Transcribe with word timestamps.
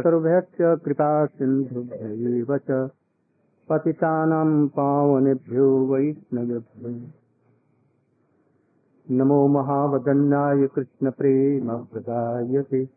सर्वभ्यश्च 0.00 0.84
कृपा 0.84 1.26
सिन्धुभ्यैव 1.26 2.58
च 2.58 2.90
पतितानां 3.68 4.68
पावनेभ्यो 4.68 5.86
वैष्णवेभ्यो। 5.86 7.10
नमो 9.10 9.48
महावदन्याय 9.48 10.66
कृष्णप्रेमप्रदायते 10.66 12.88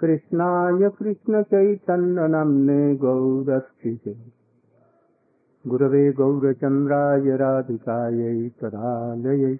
कृष्णाय 0.00 0.90
कृष्णचैतन्यनाम्ने 0.90 2.96
गौरस्तिते 2.96 4.16
गुरवे 5.66 6.12
गौरचन्द्राय 6.12 7.36
राधिकायै 7.36 8.48
तदालयै। 8.48 9.58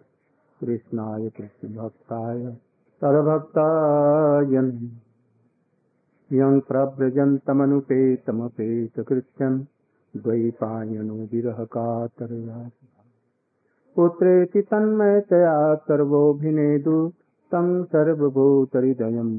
कृष्णाय 0.61 1.29
कृष्णभक्ताय 1.29 2.57
नमः। 4.63 5.04
यं 6.31 6.55
प्रव्रजन्तमनुपेतमपेतकृत्यं 6.69 9.55
द्वैपायनो 10.15 11.17
विरहकातरया 11.33 12.61
पुत्रेति 13.97 14.63
तन्मयतया 14.71 15.57
सर्वोऽभिनेदु 15.89 16.97
तं 17.53 17.69
सर्वभूतहृदयं 17.93 19.31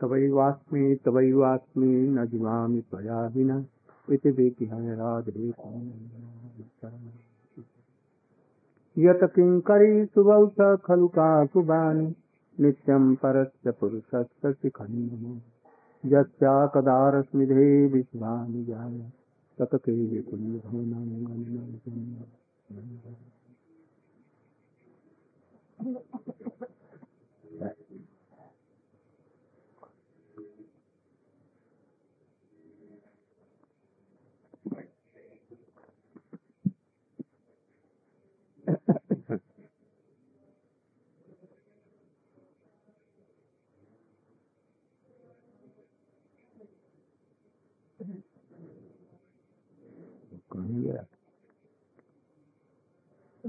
तवैवास्मि 0.00 0.84
तवैवास्मि 1.04 1.92
न 2.16 2.18
जीवामि 2.30 2.80
त्वया 2.90 3.20
विना 3.36 3.56
इति 4.08 4.30
विज्ञाय 4.38 4.88
राधे 4.96 5.46
यत 8.96 9.24
किङ्करी 9.34 10.04
सुबौथ 10.06 10.60
खलु 10.84 11.08
काकुबानि 11.16 12.06
नित्यं 12.60 13.14
परस्य 13.14 13.70
पुरुषस्य 13.70 14.52
शिखण्डम् 14.52 15.40
यस्याकदारस्मिधे 16.12 17.86
विश्वानि 17.86 18.64
जाय। 18.64 19.12
ततके 19.58 19.94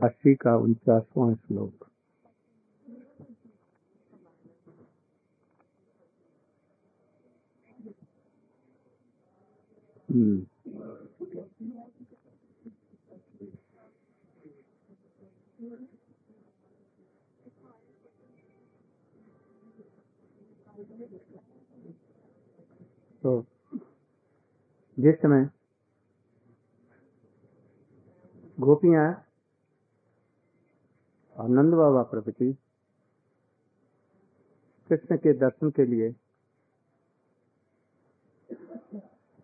अस्सी 0.03 0.33
का 0.35 0.55
उनचासवां 0.57 1.33
श्लोक। 1.35 1.85
हम्म 10.09 10.45
तो 23.23 23.31
जिस 24.97 25.15
समय 25.21 25.49
गोपियाँ 28.57 29.07
और 31.35 31.49
नंद 31.49 31.73
बाबा 31.73 32.01
प्रभृति 32.11 32.51
कृष्ण 34.89 35.17
के 35.17 35.26
दर्शन 35.37 35.69
के 35.69 35.85
लिए 35.85 36.13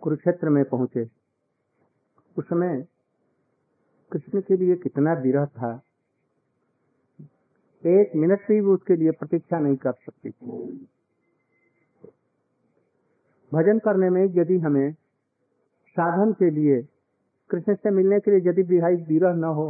कुरुक्षेत्र 0.01 0.49
में 0.49 0.63
पहुँचे। 0.65 1.03
उस 2.37 2.45
समय 2.45 2.85
कृष्ण 4.11 4.41
के 4.41 4.57
लिए 4.57 4.75
कितना 4.75 5.13
विरह 5.13 5.45
था। 5.45 5.73
एक 7.83 8.15
मिनट 8.15 8.47
भी 8.47 8.59
उसके 8.59 8.95
लिए 8.95 9.11
प्रतीक्षा 9.11 9.59
नहीं 9.59 9.75
कर 9.75 9.91
सकती 9.91 10.29
भजन 13.51 13.79
करने 13.79 14.09
में 14.09 14.23
यदि 14.23 14.57
हमें 14.59 14.91
साधन 15.97 16.31
के 16.33 16.49
लिए, 16.49 16.81
कृष्ण 17.49 17.75
से 17.75 17.89
मिलने 17.89 18.19
के 18.19 18.31
लिए 18.31 18.49
यदि 18.49 18.63
विरह 19.09 19.33
न 19.33 19.43
हो, 19.43 19.69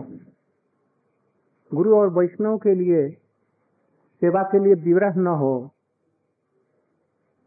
गुरु 1.71 1.95
और 1.95 2.09
वैष्णव 2.09 2.57
के 2.57 2.75
लिए 2.75 3.09
सेवा 4.21 4.43
के 4.43 4.63
लिए 4.63 4.73
विरह 4.83 5.15
न 5.15 5.27
हो 5.27 5.72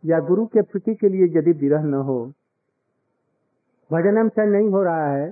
या 0.05 0.19
गुरु 0.21 0.47
के 0.47 0.63
प्रति 0.63 0.95
के 0.95 1.09
लिए 1.09 1.27
यदि 1.39 1.53
विरह 1.59 1.83
न 1.85 1.95
हो 2.07 2.19
भजन 3.91 4.29
से 4.29 4.47
नहीं 4.49 4.69
हो 4.71 4.83
रहा 4.83 5.07
है, 5.09 5.29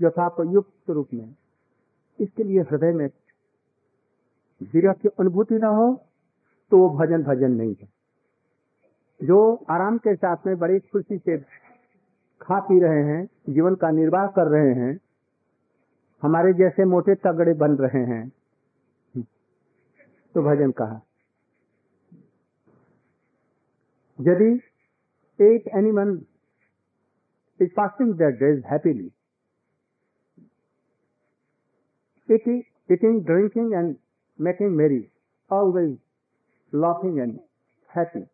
यथापयुक्त 0.00 0.90
रूप 0.90 1.08
में, 1.14 1.34
इसके 2.18 2.44
लिए 2.44 2.60
हृदय 2.62 2.92
में 2.92 3.08
विरह 4.72 4.92
की 4.92 5.08
अनुभूति 5.20 5.54
न 5.54 5.64
हो 5.72 5.94
तो 6.72 6.78
वो 6.78 6.88
भजन 6.98 7.22
भजन 7.22 7.52
नहीं 7.52 7.74
है। 7.74 7.88
जो 9.20 9.38
आराम 9.70 9.98
के 9.98 10.14
साथ 10.14 10.46
में 10.46 10.56
बड़ी 10.58 10.78
खुशी 10.82 11.18
से 11.18 11.36
खा 12.40 12.58
पी 12.60 12.80
रहे 12.80 13.02
हैं, 13.04 13.24
जीवन 13.48 13.74
का 13.74 13.90
निर्वाह 13.92 14.26
कर 14.28 14.48
रहे 14.48 14.72
हैं, 14.74 14.98
हमारे 16.22 16.52
जैसे 16.54 16.84
मोटे 16.84 17.14
तगड़े 17.16 17.52
बन 17.56 17.76
रहे 17.78 18.04
हैं 18.06 18.28
तो 20.34 20.42
भजन 20.42 20.70
कहा? 20.72 21.00
यदि 24.20 24.60
eight 25.38 25.66
anyone 25.78 26.24
is 27.60 27.70
passing 27.76 28.16
their 28.16 28.32
days 28.32 28.62
happily, 28.68 29.10
eating, 32.30 32.64
eating, 32.90 33.22
drinking 33.24 33.74
and 33.74 33.96
making 34.38 34.76
merry, 34.76 35.10
always 35.50 35.96
laughing 36.72 37.20
and 37.20 37.38
happy, 37.94 38.24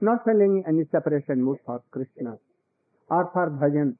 not 0.00 0.24
feeling 0.24 0.64
any 0.66 0.84
separation 0.90 1.42
mood 1.42 1.58
for 1.64 1.82
Krishna 1.90 2.38
or 3.08 3.30
for 3.32 3.50
bhajan, 3.50 3.96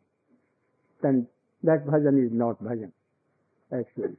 then 1.02 1.28
that 1.62 1.86
bhajan 1.86 2.24
is 2.24 2.32
not 2.32 2.62
bhajan, 2.62 2.90
actually. 3.72 4.16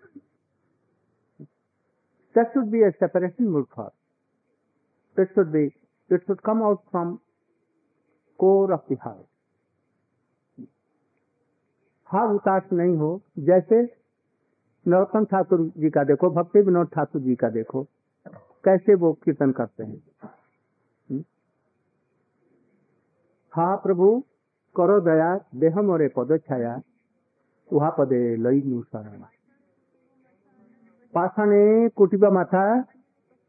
That 2.36 2.52
should 2.54 2.72
be 2.72 2.84
a 2.84 2.94
separation 3.00 3.50
mood 3.50 3.68
for. 3.76 3.92
That 5.16 5.28
should 5.36 5.52
be 5.52 5.74
it 6.10 6.22
should 6.26 6.42
come 6.42 6.62
out 6.62 6.82
from 6.92 7.20
of 8.40 8.82
the 8.90 8.96
heart. 8.98 9.26
भाव 12.10 12.34
उतास 12.36 12.70
नहीं 12.74 12.96
हो 12.98 13.10
जैसे 13.46 13.82
नरोत्तम 14.86 15.26
ठाकुर 15.32 15.62
जी 15.78 15.90
का 15.90 16.04
देखो 16.04 16.30
भक्ति 16.34 16.60
विनोद 16.68 16.88
ठाकुर 16.94 17.22
जी 17.22 17.36
का 17.36 17.50
देखो 17.50 17.84
कैसे 18.66 18.96
वो 19.02 19.12
कीर्तन 19.26 19.52
करते 19.58 19.84
हैं 19.84 21.20
हा 23.54 23.76
प्रभु 23.84 24.10
करो 24.76 25.00
दया 25.02 25.30
देह 25.60 25.82
मोरे 25.82 26.08
पद 26.16 26.38
छाया 26.40 26.80
उहा 27.70 27.90
पदे 28.00 28.22
लई 28.38 28.62
नु 28.66 28.82
शरण 28.84 29.22
पाषाणे 31.14 31.64
कुटिब 31.98 32.26
माथा 32.34 32.66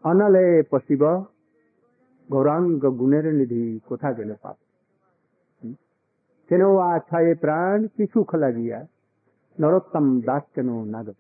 अनले 0.05 0.47
पशिब 0.73 1.05
गौरांग 2.31 2.81
गुणेर 2.97 3.33
निधि 3.33 3.79
कोथा 3.89 4.11
गेले 4.13 4.35
पाप। 4.35 4.57
हम्म। 5.63 5.75
केनो 6.51 6.77
आछा 6.79 7.21
ये 7.21 7.35
प्राण 7.35 7.87
किसु 7.87 8.23
खला 8.23 8.51
गया 8.51 8.87
नरोत्तम 9.59 10.21
दास 10.21 10.43
केनो 10.55 10.85
नाग 10.85 11.15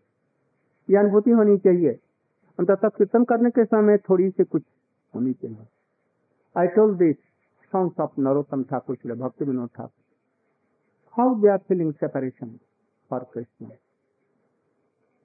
ये 0.88 0.96
अनुभूति 0.96 1.30
होनी 1.30 1.56
चाहिए। 1.58 1.92
अंत 2.58 2.70
तक 2.70 2.96
कीर्तन 2.96 3.24
करने 3.24 3.50
के 3.50 3.64
समय 3.64 3.98
थोड़ी 3.98 4.30
से 4.30 4.44
कुछ 4.44 4.62
होनी 5.14 5.32
चाहिए। 5.32 5.66
I 6.56 6.66
told 6.66 6.96
this 6.96 7.16
songs 7.72 8.00
of 8.00 8.20
Narottam 8.20 8.62
Thakur, 8.62 8.96
Shri 8.96 9.12
Bhakti 9.12 9.44
Vinod 9.44 9.68
Thakur. 9.76 10.04
How 11.16 11.34
they 11.34 11.48
are 11.48 11.58
feeling 11.58 11.92
separation 11.92 12.58
for 13.10 13.26
Krishna 13.34 13.66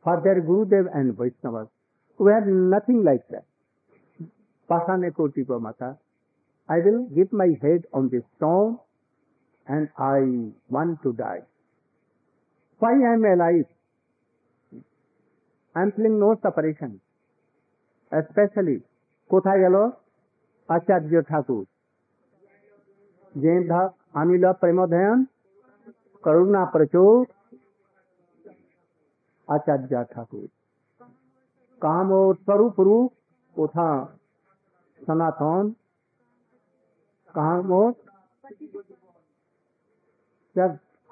for 0.06 0.22
their 0.22 0.46
Gurudev 0.46 0.88
and 0.88 1.16
Vaishnav 1.20 1.58
we 2.20 2.34
are 2.34 2.48
nothing 2.48 3.04
like 3.04 3.22
that 3.32 3.44
Pasane 4.69 5.15
Koti 5.15 5.45
Mata, 5.49 5.97
I 6.69 6.79
will 6.79 7.09
give 7.15 7.33
my 7.33 7.49
head 7.63 7.85
on 7.93 8.11
this 8.11 8.23
stone 8.37 8.79
and 9.67 9.89
I 9.99 10.53
want 10.69 11.03
to 11.03 11.13
die. 11.15 11.43
Why 12.81 12.93
I 12.93 13.15
am 13.15 13.25
alive? 13.25 13.65
I 15.77 15.83
am 15.83 15.93
feeling 15.93 16.19
no 16.19 16.37
separation. 16.43 17.01
Specially 18.13 18.77
কোথায় 19.31 19.61
গেল 19.65 19.77
আচার্য 20.69 21.13
ঠাকুর 21.31 21.65
যে 23.35 23.53
আনিল 24.21 24.45
প্রেমধয়ন 24.61 25.19
করুণা 26.25 26.63
প্রচুর 26.75 27.15
আচার্য 29.49 29.93
ঠাকুর 30.15 30.49
কাম 31.83 32.09
ও 32.21 32.23
স্বরূপ 32.45 32.77
রূপ 32.87 33.11
सनातन, 35.04 35.76
कहा 37.36 37.60
वो? 37.60 37.92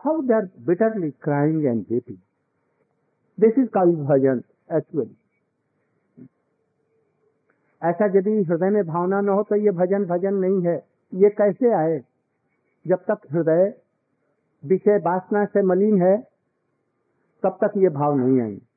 How 0.01 0.21
they 0.21 0.33
are 0.33 0.45
are 0.45 1.11
crying 1.11 1.65
and 1.65 1.85
and 1.85 2.11
this 3.39 3.53
is 3.57 3.67
is 3.67 3.73
Kavi 3.77 4.41
actually 4.73 5.17
ऐसा 7.83 8.05
यदि 8.05 8.43
हृदय 8.43 8.69
में 8.69 8.83
भावना 8.88 9.21
न 9.21 9.29
हो 9.29 9.43
तो 9.43 9.55
ये 9.55 9.71
भजन 9.71 10.05
भजन 10.05 10.33
नहीं 10.33 10.61
है। 10.61 10.87
ये 11.13 11.29
कैसे 11.29 11.73
आए? 11.73 12.03
जब 12.87 12.95
तक 12.95 13.17
हृदय 13.31 13.81
विषय 14.65 14.97
वासना 14.97 15.45
से 15.45 15.61
मलिन 15.61 16.01
है, 16.01 16.17
तब 17.44 17.57
तक 17.63 17.73
ये 17.77 17.89
भाव 17.89 18.15
नहीं 18.15 18.41
आएँगे। 18.41 18.70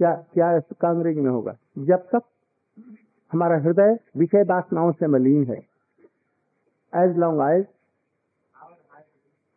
क्या 0.00 0.12
क्या 0.34 0.56
इसका 0.56 0.88
अंग्रेज़ी 0.88 1.20
में 1.20 1.30
होगा? 1.30 1.56
जब 1.78 2.08
तक 2.14 2.22
हमारा 3.32 3.56
हृदय 3.58 3.98
विषय 4.16 4.42
वासनाओं 4.48 4.92
से 4.92 5.06
मलिन 5.06 5.44
है। 5.44 5.58
As 6.92 7.16
long 7.18 7.40
as 7.50 7.66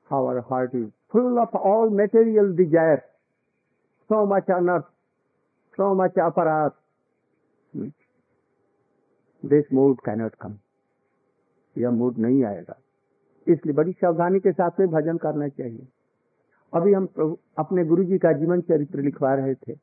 our 0.09 0.41
heart 0.49 0.75
is 0.75 0.89
full 1.11 1.39
of 1.39 1.55
all 1.57 1.89
material 1.95 2.55
desire 2.55 2.97
so 4.09 4.25
much 4.25 4.51
unearth, 4.51 4.85
so 5.77 5.93
much 5.95 6.19
aparadh 6.19 6.71
this 9.43 9.73
mood 9.73 9.97
cannot 10.07 10.35
come 10.41 10.57
यह 11.75 11.91
मूड 11.91 12.17
नहीं 12.17 12.43
आएगा। 12.43 12.77
इसलिए 13.47 13.73
बड़ी 13.75 13.91
सावधानी 13.91 14.39
के 14.39 14.51
साथ 14.51 14.79
में 14.79 14.89
भजन 14.89 15.17
करना 15.17 15.47
चाहिए। 15.47 15.87
अभी 16.73 16.93
हम 16.93 17.07
अपने 17.57 17.85
गुरु 17.85 18.03
जी 18.03 18.17
का 18.17 18.31
जीवन 18.33 18.61
चरित्र 18.61 19.01
लिखवा 19.01 19.33
रहे 19.33 19.53
थे। 19.55 19.73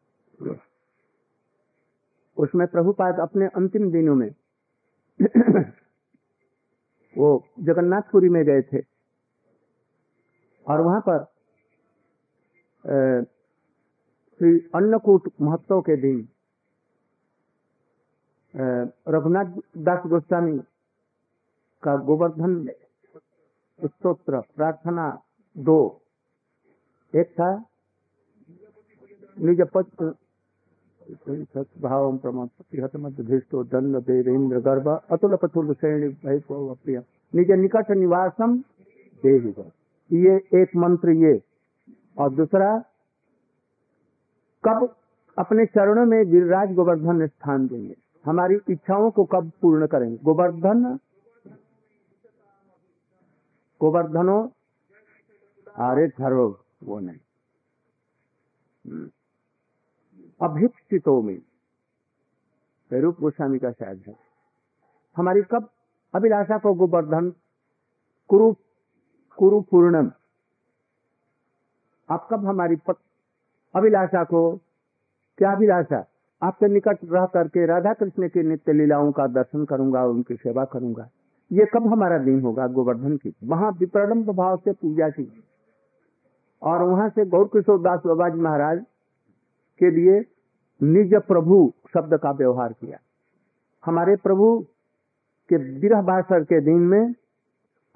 उसमें 2.37 2.67
प्रभुपाद 2.67 3.21
अपने 3.21 3.47
अंतिम 3.57 3.91
दिनों 3.93 4.15
में 4.15 4.31
वो 7.17 7.29
जगन्नाथपुरी 7.61 8.29
में 8.29 8.45
गए 8.45 8.63
थे। 8.63 8.81
और 10.67 10.81
वहाँ 10.81 11.01
पर 11.09 11.25
श्री 14.41 14.51
अन्नकूट 14.75 15.29
महोत्सव 15.41 15.81
के 15.81 15.97
दिन 15.97 16.29
रघुनाथ 19.09 19.53
दास 19.79 20.07
गोस्वामी 20.07 20.59
का 21.83 21.97
गोवर्धन 21.97 22.55
स्त्रोत्र 23.85 24.41
प्रार्थना 24.57 25.07
दो। 25.57 25.79
एक 27.15 27.31
था 27.33 27.49
निज 29.39 29.61
भाव 31.81 32.17
प्रमाण 32.17 32.47
मध्य 32.97 33.39
दंड 33.55 33.97
देवेंद्र 33.97 34.59
गर्भ 34.61 34.89
अतुल 35.11 35.37
पथुल 35.37 35.73
श्रेणी 35.75 36.09
प्रिय 36.23 36.99
निज 37.33 37.51
निकट 37.53 37.91
निवासम 37.91 38.57
देवी 39.23 39.51
ये 40.11 40.37
एक 40.55 40.77
मंत्र 40.77 41.11
ये। 41.11 41.41
और 42.19 42.35
दूसरा, 42.35 42.69
कब 44.65 44.95
अपने 45.39 45.67
चरणों 45.67 46.05
में 46.07 46.31
गिरिराज 46.31 46.75
गोवर्धन 46.75 47.27
स्थान 47.27 47.67
देंगे। 47.67 47.95
हमारी 48.25 48.57
इच्छाओं 48.71 49.11
को 49.11 49.25
कब 49.25 49.51
पूर्ण 49.63 49.87
करेंगे? 49.87 50.17
गोवर्धन, 50.17 50.99
गोवर्धनो 53.81 54.39
अरे 55.81 56.07
धरो 56.09 56.47
वो 56.85 56.99
नहीं। 57.01 57.19
अभिक्षितों 60.41 61.21
में। 61.23 61.39
रूप 62.91 63.21
गोस्वामी 63.21 63.59
का 63.59 63.71
शायद 63.71 64.03
है। 64.09 64.15
हमारी 65.17 65.43
कब 65.43 65.69
अभिलाषा 66.15 66.59
को 66.59 66.75
गोवर्धन 66.75 67.33
कुरु 68.31 68.53
कुरु 69.39 69.61
पूर्णम 69.61 70.11
आप 72.09 72.29
कब 72.31 72.45
हमारी 72.47 72.77
पत, 72.77 72.97
अभिलाषा 73.75 74.25
को 74.25 74.57
क्या 75.39 75.53
अभिलाषा 75.53 76.05
आपके 76.43 76.69
निकट 76.69 76.99
रह 77.05 77.27
करके 77.27 77.67
राधा 77.67 77.93
कृष्ण 77.93 78.29
की 78.29 78.43
नित्य 78.43 78.73
लीलाओं 78.73 79.13
का 79.13 79.27
दर्शन 79.27 79.65
करूँगा 79.65 80.05
उनकी 80.05 80.37
सेवा 80.37 80.65
करूँगा। 80.65 81.09
ये 81.51 81.67
कब 81.75 81.87
हमारा 81.87 82.19
दिन 82.19 82.41
होगा 82.41 82.67
गोवर्धन 82.67 83.17
की? 83.17 83.35
वहाँ 83.45 83.71
विप्रलम्ब 83.73 84.31
भाव 84.31 84.57
से 84.57 84.73
पूजा 84.73 85.09
की। 85.09 85.45
और 86.63 86.83
वहाँ 86.83 87.09
से 87.09 87.25
गौर 87.27 87.45
किशोर 87.45 87.81
दास 87.81 88.01
बाबा 88.07 88.29
जी 88.29 88.41
महाराज 88.41 88.85
के 89.79 89.91
लिए 89.91 90.25
निज 90.83 91.15
प्रभु 91.15 91.73
शब्द 91.95 92.15
का 92.15 92.31
व्यवहार 92.31 92.73
किया। 92.73 92.99
हमारे 93.85 94.17
प्रभु 94.17 94.67
के 95.49 95.57
विरह 95.57 96.03
बासर 96.03 96.45
के 96.45 96.61
दिन 96.61 96.79
में 96.79 97.15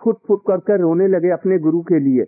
फुट 0.00 0.19
फुट 0.26 0.42
करके 0.46 0.76
रोने 0.76 1.06
लगे 1.06 1.30
अपने 1.30 1.58
गुरु 1.58 1.80
के 1.80 1.98
लिए। 1.98 2.26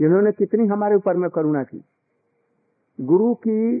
इन्होंने 0.00 0.32
कितनी 0.32 0.66
हमारे 0.66 0.94
ऊपर 0.94 1.16
में 1.16 1.30
करुणा 1.30 1.62
की। 1.62 1.84
गुरु 3.00 3.34
की 3.34 3.80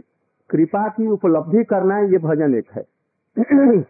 कृपा 0.50 0.88
की 0.88 1.06
उपलब्धि 1.06 1.64
करना 1.64 1.98
ये 1.98 2.18
भजन 2.18 2.54
एक 2.54 2.70
है। 2.72 2.84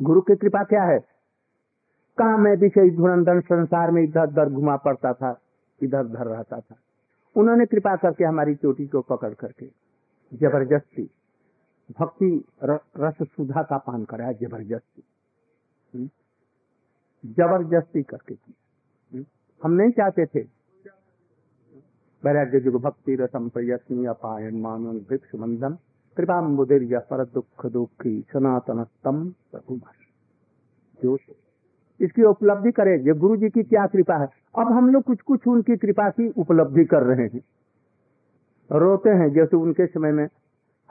गुरु 0.00 0.20
की 0.20 0.36
कृपा 0.36 0.64
क्या 0.64 0.82
है? 0.82 0.98
कहा 2.18 2.36
मैं 2.36 2.56
विषय 2.56 2.90
धुरंधर 2.90 3.40
संसार 3.40 3.90
में 3.90 4.02
इधर 4.02 4.28
उधर 4.28 4.48
घुमा 4.48 4.76
पड़ता 4.76 5.12
था? 5.12 5.40
इधर 5.80 6.04
उधर 6.04 6.26
रहता 6.26 6.60
था। 6.60 6.76
उन्होंने 7.36 7.66
कृपा 7.66 7.96
करके 7.96 8.24
हमारी 8.24 8.54
चोटी 8.54 8.86
को 8.86 9.00
पकड़ 9.00 9.34
करके 9.34 9.66
ज़बरदस्ती 10.32 11.10
भक्ति 12.00 12.44
रस 12.64 13.16
सुधा 13.22 13.62
का 13.62 13.78
पान 13.78 14.04
कराया, 14.04 14.32
ज़बरदस्ती। 14.32 15.02
ज़बरदस्ती 17.24 18.02
करके 18.02 18.34
किया। 18.34 19.24
हम 19.62 19.72
नहीं 19.72 19.90
चाहते 19.90 20.26
थे। 20.26 20.40
वैराग्य 22.24 22.60
जुग 22.60 22.80
भक्ति 22.82 23.14
रसम 23.14 23.48
प्रयत्न 23.48 24.06
अपायन 24.06 24.60
मानव 24.60 24.98
भिक्ष 25.08 25.34
बंधन 25.34 25.78
कृपा 26.16 26.40
मुदिर 26.40 27.00
पर 27.00 27.24
दुख 27.24 27.66
दुखी 27.66 28.20
सनातन 28.32 28.84
स्तम 28.84 29.30
प्रभु 29.52 29.80
जो 31.02 31.16
इसकी 32.04 32.22
उपलब्धि 32.22 32.72
करें। 32.72 32.96
ये 32.98 33.12
गुरु 33.12 33.36
जी 33.36 33.50
की 33.50 33.62
क्या 33.62 33.86
कृपा 33.86 34.16
है? 34.16 34.28
अब 34.58 34.72
हम 34.72 34.88
लोग 34.90 35.02
कुछ 35.02 35.20
कुछ 35.20 35.46
उनकी 35.46 35.76
कृपा 35.76 36.08
की 36.10 36.28
उपलब्धि 36.28 36.84
कर 36.84 37.02
रहे 37.02 37.26
हैं। 37.26 37.40
रोते 38.72 39.10
हैं, 39.10 39.32
जैसे 39.32 39.56
उनके 39.56 39.86
समय 39.86 40.12
में 40.12 40.28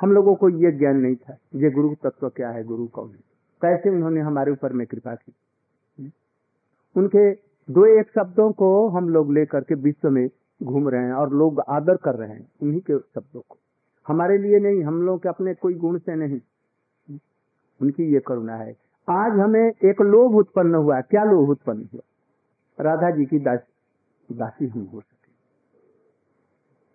हम 0.01 0.12
लोगों 0.12 0.36
को 0.36 0.50
ये 0.50 0.72
ज्ञान 0.72 0.98
नहीं 0.98 1.15
था 1.15 1.38
ये 1.55 1.72
गुरु 1.72 1.96
तत्व 2.03 2.29
क्या 2.29 2.50
है, 2.50 2.63
गुरु 2.63 2.88
कौन 2.88 3.10
है? 3.10 3.20
कैसे 3.62 3.89
उन्होंने 3.89 4.22
हमारे 4.22 4.51
ऊपर 4.51 4.74
में 4.74 4.88
कृपा 4.88 5.15
की? 5.15 5.34
उनके 6.96 7.32
दो 7.70 7.86
एक 7.86 8.12
शब्दों 8.15 8.51
को 8.51 8.89
हम 8.89 9.10
लोग 9.10 9.34
लेकर 9.34 9.62
के 9.62 9.75
विश्व 9.75 10.10
में 10.10 10.29
घूम 10.63 10.89
रहे 10.89 11.03
हैं 11.03 11.13
और 11.13 11.34
लोग 11.34 11.60
आदर 11.60 11.96
कर 11.96 12.15
रहे 12.15 12.29
हैं 12.29 12.48
उन्हीं 12.62 12.82
के 12.82 12.98
शब्दों 13.00 13.41
को। 13.50 13.58
हमारे 14.08 14.38
लिए 14.38 14.60
नहीं, 14.60 14.84
हम 14.84 15.01
लोग 15.01 15.24
के 15.24 15.29
अपने 15.29 15.53
कोई 15.53 15.74
गुण 15.74 15.98
से 15.98 16.15
नहीं। 16.15 16.39
उनकी 17.82 18.03
ये 18.03 18.20
करुणा 18.20 18.55
है। 18.55 18.75
आज 19.08 19.40
हमें 19.40 19.62
एक 19.62 20.02
लोभ 20.02 20.36
उत्पन्न 20.36 20.76
हुआ 20.76 21.00
क्या 21.02 21.24
लोभ 21.24 21.50
उत्पन्न 21.50 21.88
हुआ? 21.94 22.02
राधा 22.78 23.10
जी 23.12 23.26
की 23.26 23.40
दास, 23.40 23.60
दासी 24.30 24.68
हम 24.68 24.84
हो 24.94 25.02
सके। 25.02 25.32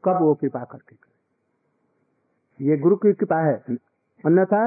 कब 0.04 0.20
वो 0.22 0.34
कृपा 0.34 0.64
करके 0.64 0.94
करे? 0.96 2.66
ये 2.66 2.76
गुरु 2.76 2.96
की 2.96 3.12
कृपा 3.12 3.40
है। 3.40 3.76
अन्यथा 4.24 4.62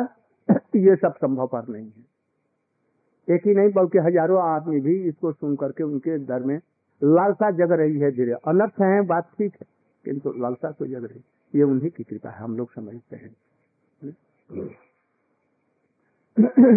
ये 0.76 0.96
सब 0.96 1.16
संभव 1.16 1.48
पर 1.48 1.68
नहीं 1.68 1.86
है। 1.86 3.36
एक 3.36 3.48
ही 3.48 3.54
नहीं, 3.54 3.72
बल्कि 3.72 3.98
हज़ारों 3.98 4.42
आदमी 4.44 4.80
भी 4.82 4.96
इसको 5.10 5.32
सुन 5.32 5.56
करके 5.56 5.84
उनके 5.84 6.18
दर 6.26 6.44
में 6.44 6.60
लालसा 7.02 7.52
जग 7.52 7.72
रही 7.72 8.00
है 8.00 8.12
धीरे। 8.12 8.34
अनर्थ 8.48 8.82
है 8.82 9.02
बात 9.06 9.30
ठीक 9.38 9.54
है, 9.54 9.68
किंतु 10.06 10.32
लालसा 10.32 10.72
तो 10.72 10.86
जग 10.86 11.04
रही 11.04 11.24
ये 11.54 11.64
उन्हीं 11.64 11.90
की 11.92 12.04
कृपा 12.04 12.30
है, 12.30 12.38
हम 12.38 12.58
लोग 12.58 12.72
समझते 12.74 13.16
हैं। 13.16 13.36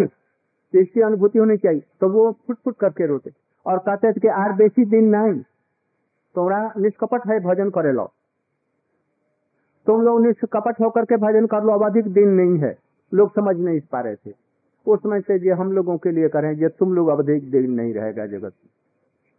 इसकी 0.81 1.01
अनुभूति 1.01 1.39
होनी 1.39 1.57
चाहिए। 1.57 1.83
तो 2.01 2.09
वो 2.09 2.31
फुट 2.47 2.57
फुट 2.65 2.77
करके 2.77 3.07
रोते। 3.07 3.31
और 3.67 3.79
कहते 3.79 4.13
थे 4.13 4.21
कि 4.21 4.29
आर 4.29 4.53
बेसी 4.53 4.85
दिन 4.85 5.05
नहीं 5.05 5.41
तोड़ा 6.35 6.73
निष्कपट 6.79 7.27
है 7.27 7.41
भजन 7.41 7.71
करे 7.71 7.93
लो। 7.93 8.11
तुम 9.87 10.03
लोग 10.03 10.27
निष्कपट 10.27 10.81
होकर 10.81 11.05
के 11.05 11.17
भजन 11.17 11.47
कर 11.47 11.65
लो, 11.65 11.73
अब 11.73 11.85
अधिक 11.85 12.13
दिन 12.13 12.29
नहीं 12.29 12.59
है। 12.59 12.77
लोग 13.15 13.35
समझ 13.35 13.57
नहीं 13.57 13.81
पा 13.81 14.01
रहे 14.01 14.17
थे 14.17 14.33
उस 14.87 14.99
समय 14.99 15.21
से 15.21 15.35
ये 15.35 15.53
हम 15.53 15.73
लोगों 15.73 15.99
के 15.99 16.11
लिए 16.11 16.29
करें, 16.29 16.53
ये 16.53 16.69
तुम 16.69 16.95
लोग 16.95 17.09
अब 17.09 17.19
अधिक 17.19 17.51
दिन 17.51 17.71
नहीं 17.71 17.95
रहेगा 17.95 18.27
जगत 18.27 18.53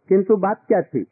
किंतु 0.08 0.36
बात 0.36 0.64
क्या 0.68 0.82
थी? 0.82 1.06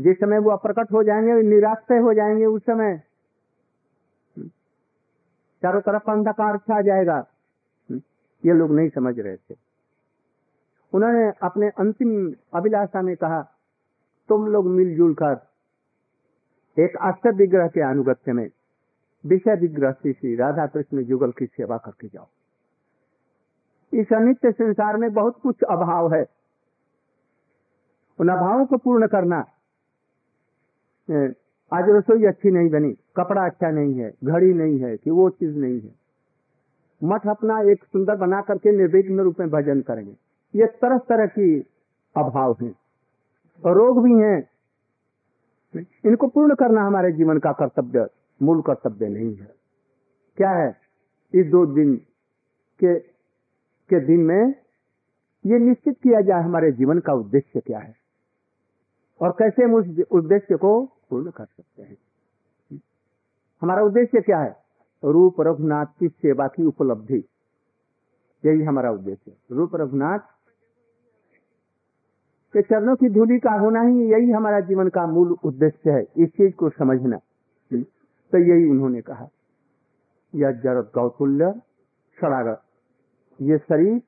जिस 0.00 0.16
समय 0.16 0.38
वो 0.38 0.50
अप्रकट 0.50 0.92
हो 0.92 1.02
जाएँगे 1.02 1.42
निराश्रय 1.42 1.98
हो 1.98 2.14
जाएँगे 2.14 2.46
उस 2.46 2.62
समय। 2.62 3.02
चारों 5.62 5.80
तरफ़ 5.80 6.10
अंधकार 6.10 6.58
छा 6.58 6.80
जाएगा। 6.80 7.26
ये 8.44 8.54
लोग 8.54 8.70
नहीं 8.70 8.88
समझ 8.88 9.18
रहे 9.18 9.36
थे। 9.36 9.54
उन्होंने 10.92 11.30
अपने 11.42 11.68
अंतिम 11.78 12.10
अभिलाषा 12.54 13.02
में 13.02 13.14
कहा, 13.16 13.40
तुम 14.28 14.46
लोग 14.46 14.66
मिलजुल 14.68 15.14
कर 15.14 15.46
एक 16.76 16.96
आस्तर 17.02 17.34
विग्रह 17.34 17.68
के 17.68 17.80
अनुगत्य 17.80 18.32
में, 18.32 18.48
विषय 19.24 19.56
विग्रह 19.56 19.92
श्री 19.92 20.34
राधा 20.36 20.66
कृष्ण 20.66 21.04
जुगल 21.04 21.30
की 21.30 21.46
सेवा 21.46 21.76
करके 21.76 22.08
जाओ। 22.08 22.28
इस 23.92 24.12
अनित्य 24.12 24.52
संसार 24.52 24.96
में 24.96 25.12
बहुत 25.12 25.40
कुछ 25.42 25.62
अभाव 25.70 26.12
है। 26.14 26.24
उन 28.18 28.28
अभावों 28.28 28.66
को 28.66 28.76
पूर्ण 28.76 29.06
करना 29.06 29.38
आज 31.72 31.88
रसोई 31.88 32.24
अच्छी 32.24 32.50
नहीं 32.50 32.68
बनी, 32.70 32.92
कपड़ा 33.16 33.44
अच्छा 33.44 33.70
नहीं 33.70 33.94
है, 33.94 34.10
घड़ी 34.24 34.52
नहीं 34.54 34.78
है, 34.80 34.96
कि 34.96 35.10
वो 35.10 35.28
चीज़ 35.30 35.56
नहीं 35.56 35.80
है। 35.80 36.07
मठ 37.04 37.26
अपना 37.26 37.60
एक 37.60 37.84
सुंदर 37.84 38.16
बना 38.16 38.40
करके 38.40 38.72
निर्विघ्न 38.72 39.20
रूप 39.20 39.40
में 39.40 39.50
भजन 39.50 39.80
करेंगे। 39.80 40.16
ये 40.54 40.66
तरह 40.66 40.98
तरह 40.98 41.26
की 41.26 41.60
अभाव 42.16 42.56
है। 42.62 42.68
रोग 43.66 44.02
भी 44.02 44.12
हैं। 44.12 44.48
इनको 46.04 46.28
पूर्ण 46.28 46.54
करना 46.54 46.82
हमारे 46.82 47.12
जीवन 47.12 47.38
का 47.38 47.52
कर्तव्य, 47.52 48.08
मूल 48.42 48.62
कर्तव्य 48.62 49.08
नहीं 49.08 49.36
है। 49.36 49.54
क्या 50.36 50.50
है? 50.50 50.76
इस 51.34 51.46
दो 51.46 51.66
दिन 51.66 51.96
के 52.84 52.98
के 53.88 54.00
दिन 54.00 54.20
में 54.20 54.54
ये 55.46 55.58
निश्चित 55.58 55.96
किया 56.02 56.20
जाए 56.20 56.42
हमारे 56.42 56.72
जीवन 56.72 56.98
का 56.98 57.12
उद्देश्य 57.12 57.60
क्या 57.60 57.78
है? 57.78 57.94
और 59.22 59.30
कैसे 59.38 59.62
हम 59.64 59.74
उस 59.74 60.04
उद्देश्य 60.10 60.56
को 60.56 60.84
पूर्ण 61.10 61.30
कर 61.30 61.44
सकते 61.44 61.82
हैं? 61.82 61.96
हमारा 63.62 63.82
उद्देश्य 63.82 64.20
क्या 64.20 64.38
है? 64.38 64.67
रूप 65.04 65.40
रघुनाथ 65.40 65.86
की 66.00 66.08
सेवा 66.08 66.48
की 66.48 66.64
उपलब्धि। 66.64 67.24
यही 68.46 68.62
हमारा 68.62 68.90
उद्देश्य 68.90 69.32
रूप 69.52 69.76
रघुनाथ 69.76 70.18
के 72.52 72.62
चरणों 72.62 72.96
की 72.96 73.08
धूलि 73.08 73.38
का 73.38 73.52
होना 73.52 73.82
ही 73.82 74.12
यही 74.12 74.30
हमारा 74.30 74.60
जीवन 74.60 74.88
का 74.88 75.06
मूल 75.06 75.36
उद्देश्य 75.44 75.90
है। 75.90 76.06
इस 76.16 76.28
चीज़ 76.28 76.54
को 76.54 76.70
समझना। 76.70 77.16
तो 78.32 78.38
यही 78.38 78.70
उन्होंने 78.70 79.00
कहा। 79.00 79.28
यह 80.34 80.50
जड़ 80.50 80.78
गौतुल्य 80.78 81.60
सड़ागत 82.20 82.62
ये 83.40 83.58
शरीर 83.58 84.02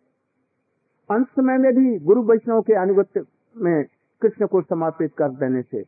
अंत 1.10 1.26
समय 1.26 1.58
में 1.58 1.72
भी 1.76 1.98
गुरु 1.98 2.22
वैष्णव 2.22 2.62
के 2.62 2.72
अनुगत्य 2.72 3.24
में 3.56 3.84
कृष्ण 4.22 4.46
को 4.46 4.62
समर्पित 4.62 5.14
कर 5.18 5.28
देने 5.28 5.62
से 5.62 5.84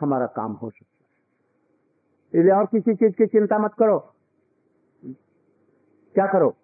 हमारा 0.00 0.26
काम 0.26 0.52
हो 0.52 0.70
सकता 0.70 0.98
है। 1.00 1.00
इसलिए 2.40 2.54
और 2.54 2.66
किसी 2.66 2.94
चीज़ 2.94 3.12
की 3.12 3.26
चिंता 3.26 3.58
मत 3.58 3.74
करो। 3.78 4.14
क्या 6.14 6.26
करो? 6.26 6.54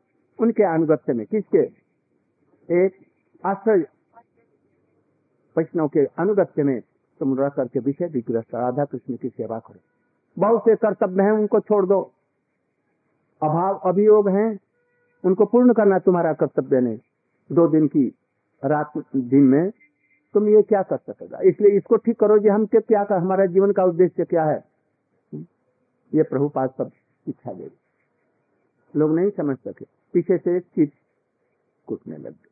उनके 0.40 0.62
अनुगत्य 0.62 1.12
में। 1.12 1.26
किसके? 1.26 1.58
एक 2.84 2.92
आश्रय 3.44 3.86
वैष्णव 5.58 5.88
के 5.88 6.00
अनुगत्य 6.00 6.62
में 6.62 6.80
तुम 7.20 7.38
रह 7.38 7.48
करके 7.48 7.78
विषय 7.78 8.06
विग्रह 8.06 8.40
राधा 8.40 8.84
कृष्ण 8.84 9.16
की 9.16 9.28
सेवा 9.28 9.58
करो। 9.58 9.80
बहुत 10.38 10.60
से 10.60 10.76
कर्तव्य 10.76 11.22
हैं, 11.22 11.32
उनको 11.32 11.60
छोड़ 11.60 11.86
दो। 11.86 12.12
अभाव 13.42 13.74
अभियोग 13.74 14.28
हैं, 14.28 14.58
उनको 15.24 15.44
पूर्ण 15.44 15.72
करना 15.72 15.98
तुम्हारा 15.98 16.32
कर्तव्य 16.32 16.80
नहीं। 16.80 16.98
दो 17.52 17.68
दिन 17.68 17.86
की 17.86 18.14
रात 18.64 18.92
दिन 19.16 19.42
में 19.42 19.70
तुम 20.34 20.48
ये 20.48 20.62
क्या 20.62 20.82
कर 20.82 20.96
सकेगा? 20.96 21.38
इसलिए 21.38 21.70
इसको 21.76 21.96
ठीक 21.96 22.20
करो 22.20 22.38
जी 22.38 22.48
हम 22.48 22.66
क्या 22.66 23.06
हमारा 23.16 23.46
जीवन 23.46 23.72
का 23.72 23.84
उद्देश्य 23.84 24.24
क्या 24.24 24.44
है। 24.44 24.64
ये 26.14 26.22
प्रभु 26.22 26.48
पास 26.48 26.70
सब 26.78 26.90
इच्छा 27.28 27.52
दे 27.52 27.85
लोग 28.96 29.14
नहीं 29.14 29.30
समझ 29.30 29.56
सके। 29.56 29.84
पीछे 30.12 30.38
से 30.38 30.60
चीज़ 30.60 30.90
कूटने 31.86 32.16
लग 32.16 32.32
गई। 32.32 32.50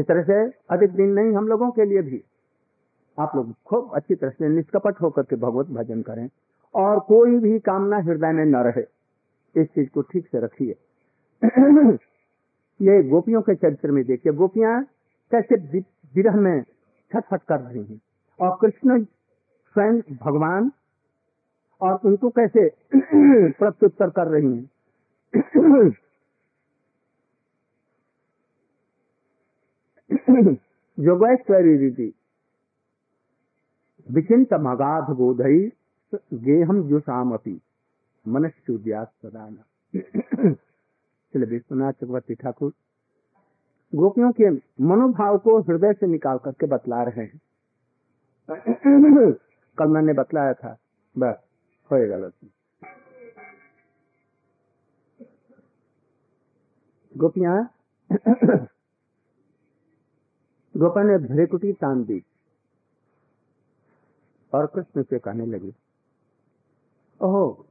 इस 0.00 0.06
तरह 0.06 0.22
से 0.22 0.58
अधिक 0.70 0.90
दिन 0.90 1.08
नहीं, 1.08 1.32
हम 1.32 1.48
लोगों 1.48 1.70
के 1.70 1.84
लिए 1.84 2.02
भी। 2.02 2.24
आप 3.18 3.32
लोग 3.36 3.52
खूब 3.66 3.90
अच्छी 3.94 4.14
तरह 4.14 4.30
से 4.30 4.48
निष्कपट 4.48 5.00
होकर 5.00 5.22
के 5.22 5.36
भगवत 5.36 5.66
भजन 5.66 6.02
करें 6.02 6.28
और 6.74 7.00
कोई 7.00 7.38
भी 7.38 7.58
कामना 7.58 7.98
हृदय 7.98 8.32
में 8.32 8.44
न 8.44 8.56
रहे। 8.56 8.84
इस 9.62 9.68
चीज़ 9.68 9.90
को 9.90 10.02
ठीक 10.02 10.26
से 10.26 10.40
रखिए। 10.40 10.76
ये 12.82 13.08
गोपियों 13.08 13.42
के 13.42 13.54
चरित्र 13.54 13.90
में 13.90 14.04
देखिए। 14.04 14.32
गोपियाँ 14.32 14.84
कैसे 15.30 15.78
विरह 16.14 16.36
में 16.36 16.62
छटफट 17.12 17.42
कर 17.42 17.60
रही 17.60 17.84
हैं। 17.84 18.00
और 18.40 18.58
कृष्ण 18.60 19.04
स्वयं 19.74 20.00
भगवान 20.00 20.72
और 21.80 22.00
उनको 22.04 22.30
कैसे 22.30 22.68
प्रत्युत्तर 23.52 24.10
कर 24.10 24.26
रही 24.26 24.56
हैं? 24.56 24.70
योगेश्वरी 31.00 31.76
रीति 31.76 32.14
विचिंत 34.10 34.54
मगाध 34.54 35.16
बोधई 35.16 35.72
गेहम 36.34 36.88
जुषाम 36.88 37.32
अपी 37.32 37.60
मनुष्य 38.28 39.06
चले 41.34 41.46
विश्वनाथ 41.46 41.92
चक्रवर्ती 41.92 42.34
ठाकुर। 42.34 42.72
गोपियों 43.94 44.32
के 44.32 44.50
मनोभाव 44.84 45.38
को 45.38 45.60
हृदय 45.60 45.92
से 45.92 46.06
निकाल 46.06 46.38
करके 46.38 46.66
बतला 46.66 47.02
रहे 47.02 47.24
हैं। 47.24 47.40
कल 49.78 49.86
मैंने 49.88 50.12
बतलाया 50.12 50.54
था। 50.54 50.78
बस। 51.18 51.45
गलत 51.90 52.32
गोपियाँ, 57.16 57.70
गोपा 60.76 61.02
ने 61.02 61.18
भ्रेकुटी 61.18 61.72
तान 61.72 62.04
दी 62.04 62.22
और 64.54 64.66
कृष्ण 64.66 65.02
से 65.02 65.18
कहने 65.18 65.46
लगी, 65.46 65.74
ओहो 67.22 67.66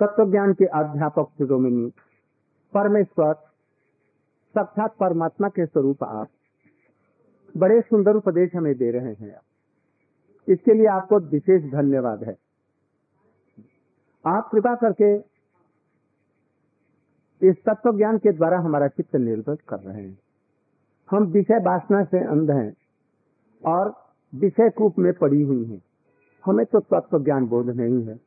तत्व 0.00 0.30
ज्ञान 0.30 0.52
के 0.52 0.64
अध्यापक 0.64 1.28
शिरोमिनी 1.38 1.92
परमेश्वर 2.72 3.51
साक्षात 4.54 4.94
परमात्मा 5.00 5.48
के 5.48 5.66
स्वरूप 5.66 6.02
आप। 6.04 6.28
बड़े 7.54 7.80
सुंदर 7.80 8.16
उपदेश 8.16 8.54
हमें 8.54 8.74
दे 8.74 8.90
रहे 8.90 9.12
हैं 9.14 9.34
इसके 10.48 10.74
लिए 10.74 10.86
आपको 10.86 11.18
विशेष 11.20 11.70
धन्यवाद 11.72 12.22
है। 12.24 12.36
आप 14.24 14.48
कृपा 14.52 14.74
करके 14.74 15.14
इस 17.42 17.56
तत्व 17.66 17.96
ज्ञान 17.96 18.18
के 18.18 18.32
द्वारा 18.32 18.58
हमारा 18.58 18.88
चित्त 18.88 19.16
निर्भर 19.16 19.56
कर 19.68 19.78
रहे 19.78 20.02
हैं। 20.02 20.18
हम 21.10 21.24
विषय 21.24 21.58
वासना 21.58 22.02
से 22.04 22.18
अंध 22.24 22.50
हैं 22.50 22.74
और 23.64 23.94
विषय 24.34 24.70
कूप 24.70 24.98
में 24.98 25.12
पड़ी 25.12 25.42
हुई 25.42 25.64
हैं। 25.64 25.82
हमें 26.44 26.66
तो 26.66 26.80
तत्व 26.80 27.22
ज्ञान 27.24 27.46
बोध 27.46 27.70
नहीं 27.70 28.02
है। 28.06 28.20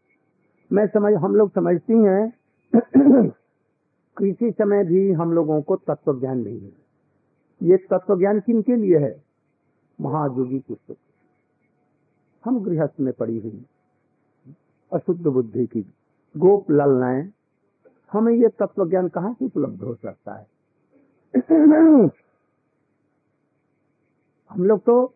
मैं 0.71 0.87
समझ, 0.87 1.13
हम 1.13 1.35
लोग 1.35 1.51
समझती 1.51 1.93
हैं 1.93 2.33
किसी 4.17 4.51
समय 4.51 4.83
भी 4.83 5.11
हम 5.11 5.31
लोगों 5.33 5.61
को 5.61 5.75
तत्व 5.75 6.19
ज्ञान 6.19 6.39
नहीं 6.39 6.59
है। 6.61 6.73
ये 7.61 7.77
तत्व 7.77 8.17
ज्ञान 8.19 8.39
किन 8.39 8.61
के 8.61 8.75
लिए 8.75 8.97
है? 8.97 9.23
महायोगी 9.99 10.59
पुस्तक 10.59 10.95
हम 12.43 12.59
गृहस्थ 12.63 12.99
में 12.99 13.13
पड़ी 13.13 13.39
हुई, 13.39 13.65
अशुद्ध 14.91 15.27
बुद्धि 15.27 15.65
की, 15.65 15.81
गोप 16.35 16.71
ललनाएँ 16.71 17.29
हमें 18.11 18.33
ये 18.33 18.47
तत्व 18.49 18.89
ज्ञान 18.89 19.07
कहाँ 19.07 19.33
से 19.33 19.45
उपलब्ध 19.45 19.81
हो 19.81 19.95
सकता 19.95 20.33
है? 20.33 20.47
हम 24.51 24.63
लोग 24.63 24.79
तो 24.79 25.13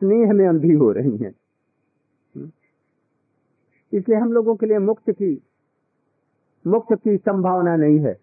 स्नेह 0.00 0.32
में 0.32 0.46
अंधी 0.48 0.72
हो 0.72 0.90
रही 0.92 1.16
हैं। 1.16 1.34
इसलिए 3.92 4.18
हम 4.18 4.32
लोगों 4.32 4.54
के 4.56 4.66
लिए 4.66 4.78
मुक्त 4.78 5.10
की 5.10 5.34
मुक्त 6.66 6.94
की 6.94 7.16
संभावना 7.16 7.76
नहीं 7.76 7.98
है। 7.98 8.20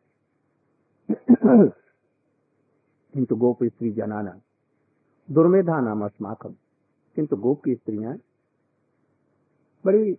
किंतु 3.13 3.35
गोप 3.35 3.63
स्त्री 3.63 3.91
जनाना, 3.91 4.39
दुर्मेधा 5.31 5.79
नाम 5.79 6.05
अस्माकम 6.05 6.49
किंतु 7.15 7.35
गोप 7.35 7.63
की 7.63 7.75
स्त्रियाँ 7.75 8.17
बड़ी 9.85 10.13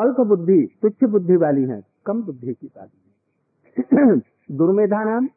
अल्प 0.00 0.20
बुद्धि, 0.20 0.78
तुच्छ 0.82 1.04
बुद्धि 1.04 1.36
वाली 1.36 1.64
हैं, 1.64 1.86
कम 2.06 2.22
बुद्धि 2.22 2.54
की 2.54 2.66
वाली 2.76 3.00
है। 3.00 4.20
दुर्मेधा 4.50 5.04
नाम, 5.04 5.28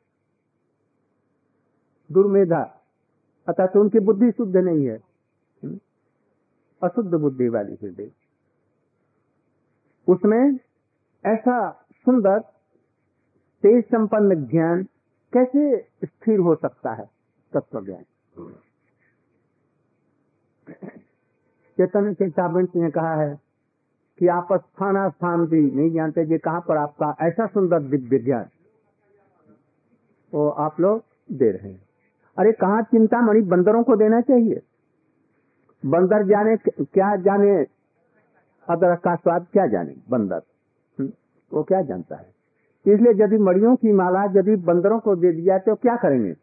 दुर्मेधा, 2.11 2.81
अतः 3.47 3.65
तो 3.65 3.81
उनकी 3.81 3.99
बुद्धि 3.99 4.31
शुद्ध 4.31 4.57
नहीं 4.57 4.85
है। 4.85 5.13
अशुद्ध 6.83 7.15
बुद्धि 7.15 7.49
वाली 7.49 7.73
हृदय। 7.73 8.11
उसमें 10.07 10.59
ऐसा 11.25 11.82
सुंदर 12.05 12.39
तेज 13.63 13.85
संपन्न 13.85 14.45
ज्ञान 14.45 14.83
कैसे 15.33 15.87
स्थिर 16.05 16.39
हो 16.39 16.55
सकता 16.55 16.93
है? 16.93 17.09
तत्व 17.53 17.85
ज्ञान 17.85 18.03
चेतन 21.77 22.13
चेतावंत 22.13 22.75
ने 22.75 22.91
कहा 22.91 23.15
है 23.15 23.39
कि 24.19 24.27
आप 24.27 24.47
स्थान 24.53 25.09
स्थान 25.09 25.45
भी 25.45 25.71
नहीं 25.71 25.91
जानते 25.91 26.25
जी 26.25 26.37
कहाँ 26.37 26.65
पर 26.67 26.77
आपका 26.77 27.15
ऐसा 27.21 27.45
सुंदर 27.45 27.79
दिव्य 27.79 28.19
ज्ञान 28.19 28.45
वो 30.33 30.49
आप 30.49 30.79
लोग 30.79 31.03
दे 31.31 31.51
रहे 31.51 31.71
हैं। 31.71 31.81
अरे 32.37 32.51
कहा 32.51 32.81
चिंता 32.81 33.21
मणि, 33.21 33.41
बंदरों 33.41 33.83
को 33.83 33.95
देना 33.95 34.21
चाहिए? 34.21 34.61
बंदर 35.85 36.27
जाने, 36.27 36.57
क्या 36.85 37.15
जाने? 37.15 37.65
अदरक 38.69 38.99
का 38.99 39.15
स्वाद 39.15 39.47
क्या 39.53 39.67
जाने? 39.67 39.95
बंदर? 40.09 40.41
वो 41.53 41.63
क्या 41.63 41.81
जानता 41.81 42.15
है? 42.15 42.25
इसलिए 42.85 43.13
यदि 43.23 43.37
मड़ियों 43.37 43.75
की 43.75 43.91
माला 43.91 44.23
यदि 44.35 44.55
बंदरों 44.63 44.99
को 44.99 45.15
दे 45.15 45.31
दिया 45.31 45.57
तो 45.57 45.75
क्या 45.75 45.95
करेंगे? 45.95 46.33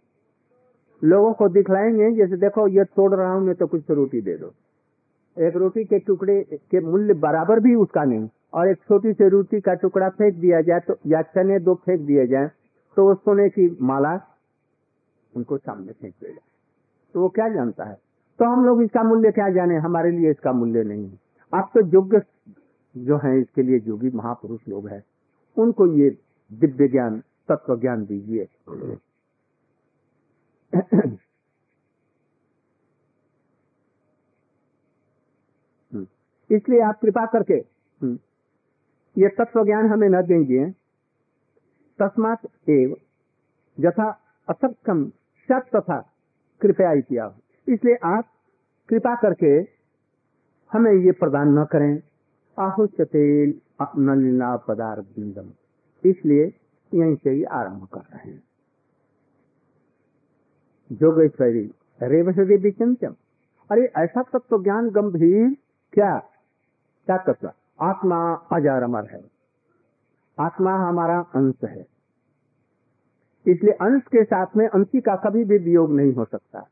लोगों 1.03 1.33
को 1.33 1.49
दिखलाएँगे, 1.49 2.11
जैसे 2.13 2.37
देखो, 2.37 2.67
ये 2.69 2.85
तोड़ 2.85 3.15
रहा 3.15 3.33
हूँ, 3.33 3.43
मैं 3.43 3.55
तो 3.55 3.67
कुछ 3.67 3.91
रोटी 3.91 4.21
दे 4.21 4.37
दो। 4.37 4.53
एक 5.37 5.57
रोटी 5.57 5.85
के 5.85 5.99
टुकड़े 5.99 6.43
के 6.71 6.81
मूल्य 6.81 7.15
बराबर 7.15 7.61
भी 7.61 7.75
उसका 7.75 8.05
नहीं। 8.05 8.29
और 8.55 8.69
एक 8.69 8.79
छोटी 8.89 9.13
सी 9.13 9.29
रोटी 9.29 9.61
का 9.61 9.75
टुकड़ा 9.75 10.09
फेंक 10.09 10.35
दिया 10.35 10.61
जाए 10.61 10.81
तो 10.81 10.97
या 11.07 11.23
चने 11.25 11.59
दो 11.59 11.75
फेंक 11.75 12.01
दिए 12.01 12.27
जाए 12.27 12.51
तो 12.97 13.05
वो 13.05 13.15
सोने 13.15 13.49
की 13.49 13.77
माला 13.81 14.13
उनको 15.35 15.57
सामने 15.57 15.93
फेंक 15.93 16.15
देगा 16.23 16.41
तो 17.15 17.21
वो 17.21 17.29
क्या 17.29 17.49
जानता 17.49 17.85
है? 17.85 17.95
तो 18.39 18.45
हम 18.45 18.65
लोग 18.65 18.83
इसका 18.83 19.03
मूल्य 19.03 19.31
क्या 19.31 19.49
जाने? 19.51 19.77
हमारे 19.79 20.11
लिए 20.11 20.31
इसका 20.31 20.53
मूल्य 20.53 20.83
नहीं 20.85 21.05
है। 21.05 21.19
आप 21.53 21.71
तो 21.75 21.87
योग्य 21.87 22.19
जो 22.95 23.17
है, 23.19 23.41
इसके 23.41 23.63
लिए 23.63 23.81
योगी 23.87 24.11
महापुरुष 24.15 24.69
लोग 24.69 24.89
हैं, 24.89 25.03
उनको 25.57 25.87
ये 25.95 26.11
दिव्य 26.51 26.89
ज्ञान, 26.89 27.23
तत्व 27.49 27.77
ज्ञान 27.81 28.05
दीजिए। 28.07 28.49
इसलिए 36.51 36.81
आप 36.81 37.01
कृपा 37.01 37.25
करके 37.27 37.59
ये 39.17 39.29
तत्व 39.39 39.65
ज्ञान 39.65 39.87
हमें 39.87 40.09
न 40.09 40.23
देंगे। 40.23 40.65
तस्मात 41.99 42.47
एव, 42.69 42.95
यथा 43.79 44.11
असक्षम 44.49 45.05
सत 45.49 45.71
तथा 45.77 45.99
कृपया 46.61 46.95
किया 46.97 47.27
इसलिए 47.69 47.95
आप 48.05 48.33
कृपा 48.89 49.15
करके 49.15 49.53
हमें 50.71 50.93
ये 50.95 51.13
प्रदान 51.13 51.59
न 51.59 51.65
करें। 51.65 52.03
इसलिए 56.07 56.55
यहीं 56.95 57.17
से 57.17 57.31
ही 57.31 57.45
आरंभ 57.45 57.85
कर 57.85 58.01
रहे 58.01 58.31
हैं। 58.31 58.43
जोगेश्वरी 60.93 61.75
रेवसरी 62.03 62.57
विचिंतम 62.57 63.15
अरे 63.71 63.93
ऐसा 63.97 64.23
तत्व 64.23 64.63
ज्ञान 64.63 64.91
गंभीर? 64.91 65.57
क्या? 65.93 66.19
क्या 67.07 67.17
तत्व? 67.17 67.53
आत्मा 67.81 68.35
अजार 68.35 68.83
अमर 68.83 69.05
है। 69.05 69.25
आत्मा 70.39 70.89
हमारा 70.89 71.21
अंश 71.21 71.55
है। 71.65 71.87
इसलिए 73.47 73.73
अंश 73.73 74.03
के 74.03 74.25
साथ 74.25 74.47
में 74.57 74.69
अंशी 74.69 75.01
का 75.01 75.17
कभी 75.17 75.45
भी 75.45 75.59
वियोग 75.59 75.93
नहीं 75.93 76.13
हो 76.13 76.25
सकता। 76.25 76.69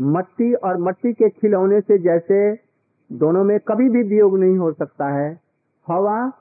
मट्टी 0.00 0.54
और 0.54 0.76
मट्टी 0.76 1.12
के 1.12 1.28
खिलौने 1.28 1.80
से 1.80 1.98
जैसे 1.98 2.69
दोनों 3.12 3.44
में 3.44 3.60
कभी 3.60 3.88
भी 3.88 4.02
वियोग 4.02 4.38
नहीं 4.38 4.58
हो 4.58 4.72
सकता 4.72 5.08
है। 5.08 5.40
हवा 5.88 6.32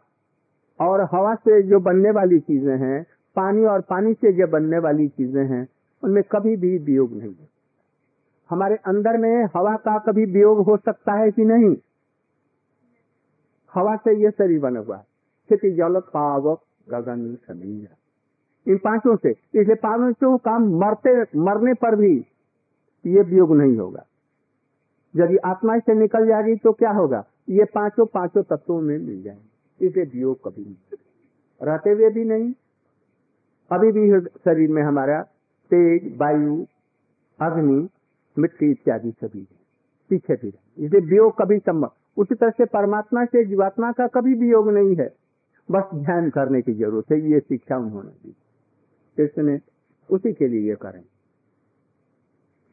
और 0.81 1.01
हवा 1.01 1.35
से 1.35 1.61
जो 1.61 1.79
बनने 1.79 2.11
वाली 2.11 2.39
चीज़ें 2.39 2.77
हैं, 2.77 3.05
पानी 3.35 3.65
और 3.65 3.81
पानी 3.81 4.13
से 4.13 4.33
जो 4.33 4.47
बनने 4.47 4.79
वाली 4.79 5.07
चीज़ें 5.07 5.45
हैं, 5.45 5.67
उनमें 6.03 6.23
कभी 6.23 6.55
भी 6.55 6.77
वियोग 6.77 7.13
नहीं 7.13 7.33
है। 7.33 7.49
हमारे 8.49 8.75
अंदर 8.75 9.17
में 9.17 9.45
हवा 9.45 9.75
का 9.75 9.99
कभी 9.99 10.25
वियोग 10.25 10.57
हो 10.57 10.77
सकता 10.77 11.13
है 11.13 11.31
कि 11.31 11.45
नहीं? 11.45 11.75
हवा 13.73 13.95
से 13.95 14.15
यह 14.15 14.29
शरीर 14.29 14.59
बना 14.59 14.79
हुआ 14.79 14.97
है। 14.97 15.09
जल 15.51 15.99
पावक 15.99 16.61
गगन 16.89 17.35
समीर। 17.35 17.89
इन 18.71 18.77
पाँचों 18.77 19.15
से, 19.15 19.29
इसलिए 19.29 19.75
पाँचों 19.75 20.37
का 20.37 20.59
मरते, 20.59 21.21
मरने 21.21 21.73
पर 21.73 21.95
भी 21.95 22.25
ये 23.05 23.21
वियोग 23.21 23.55
नहीं 23.55 23.77
होगा। 23.77 24.05
यदि 25.15 25.37
आत्मा 25.37 25.79
से 25.79 25.93
निकल 25.93 26.27
जाएगी 26.27 26.55
तो 26.55 26.71
क्या 26.73 26.91
होगा? 26.91 27.25
ये 27.49 27.65
पाँचों 27.65 28.05
पाँचों 28.05 28.43
तत्वों 28.43 28.81
में 28.81 28.97
मिल 28.97 29.21
जाएँगे। 29.23 29.87
इसे 29.87 30.01
वियोग 30.03 30.39
कभी 30.45 30.61
नहीं। 30.61 30.97
रहते 31.63 31.89
हुए 31.89 32.09
भी 32.09 32.25
नहीं, 32.25 32.53
अभी 33.71 33.91
भी 33.91 34.19
शरीर 34.21 34.69
में 34.69 34.83
हमारा 34.83 35.21
तेज, 35.71 36.17
वायु, 36.17 36.65
अग्नि, 37.41 37.89
मिट्टी 38.39 38.71
इत्यादि 38.71 39.11
सभी 39.11 39.47
पीछे 40.09 40.35
भी 40.35 40.47
इसलिए 40.77 41.01
वियोग 41.01 41.37
कभी 41.37 41.59
संभव। 41.59 41.91
उसी 42.17 42.35
तरह 42.35 42.49
से 42.49 42.65
परमात्मा 42.65 43.25
से 43.25 43.45
जीवात्मा 43.45 43.91
का 43.91 44.07
कभी 44.07 44.33
वियोग 44.33 44.69
नहीं 44.71 44.95
है। 44.95 45.13
बस 45.71 45.83
ध्यान 45.95 46.29
करने 46.29 46.61
की 46.61 46.73
ज़रूरत 46.73 47.11
है। 47.11 47.31
ये 47.31 47.39
शिक्षा 47.39 47.77
उन्होंने 47.77 48.09
दी। 48.09 48.35
इसने 49.23 49.59
उसी 50.11 50.33
के 50.33 50.47
लिए 50.47 50.69
ये 50.69 50.75
करें। 50.75 51.03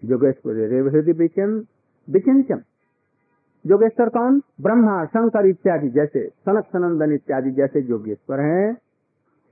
जोगेश्वर 0.05 0.55
विचिंचम 2.09 2.61
जोगेश्वर 3.65 4.09
कौन? 4.09 4.41
ब्रह्मा 4.61 5.05
शंकर 5.05 5.47
इत्यादि 5.47 5.89
जैसे 5.89 6.27
सनक 6.29 6.67
सनंदन 6.67 7.13
इत्यादि 7.13 7.51
जैसे 7.51 7.83
जोगेश्वर 7.83 8.41
हैं। 8.41 8.77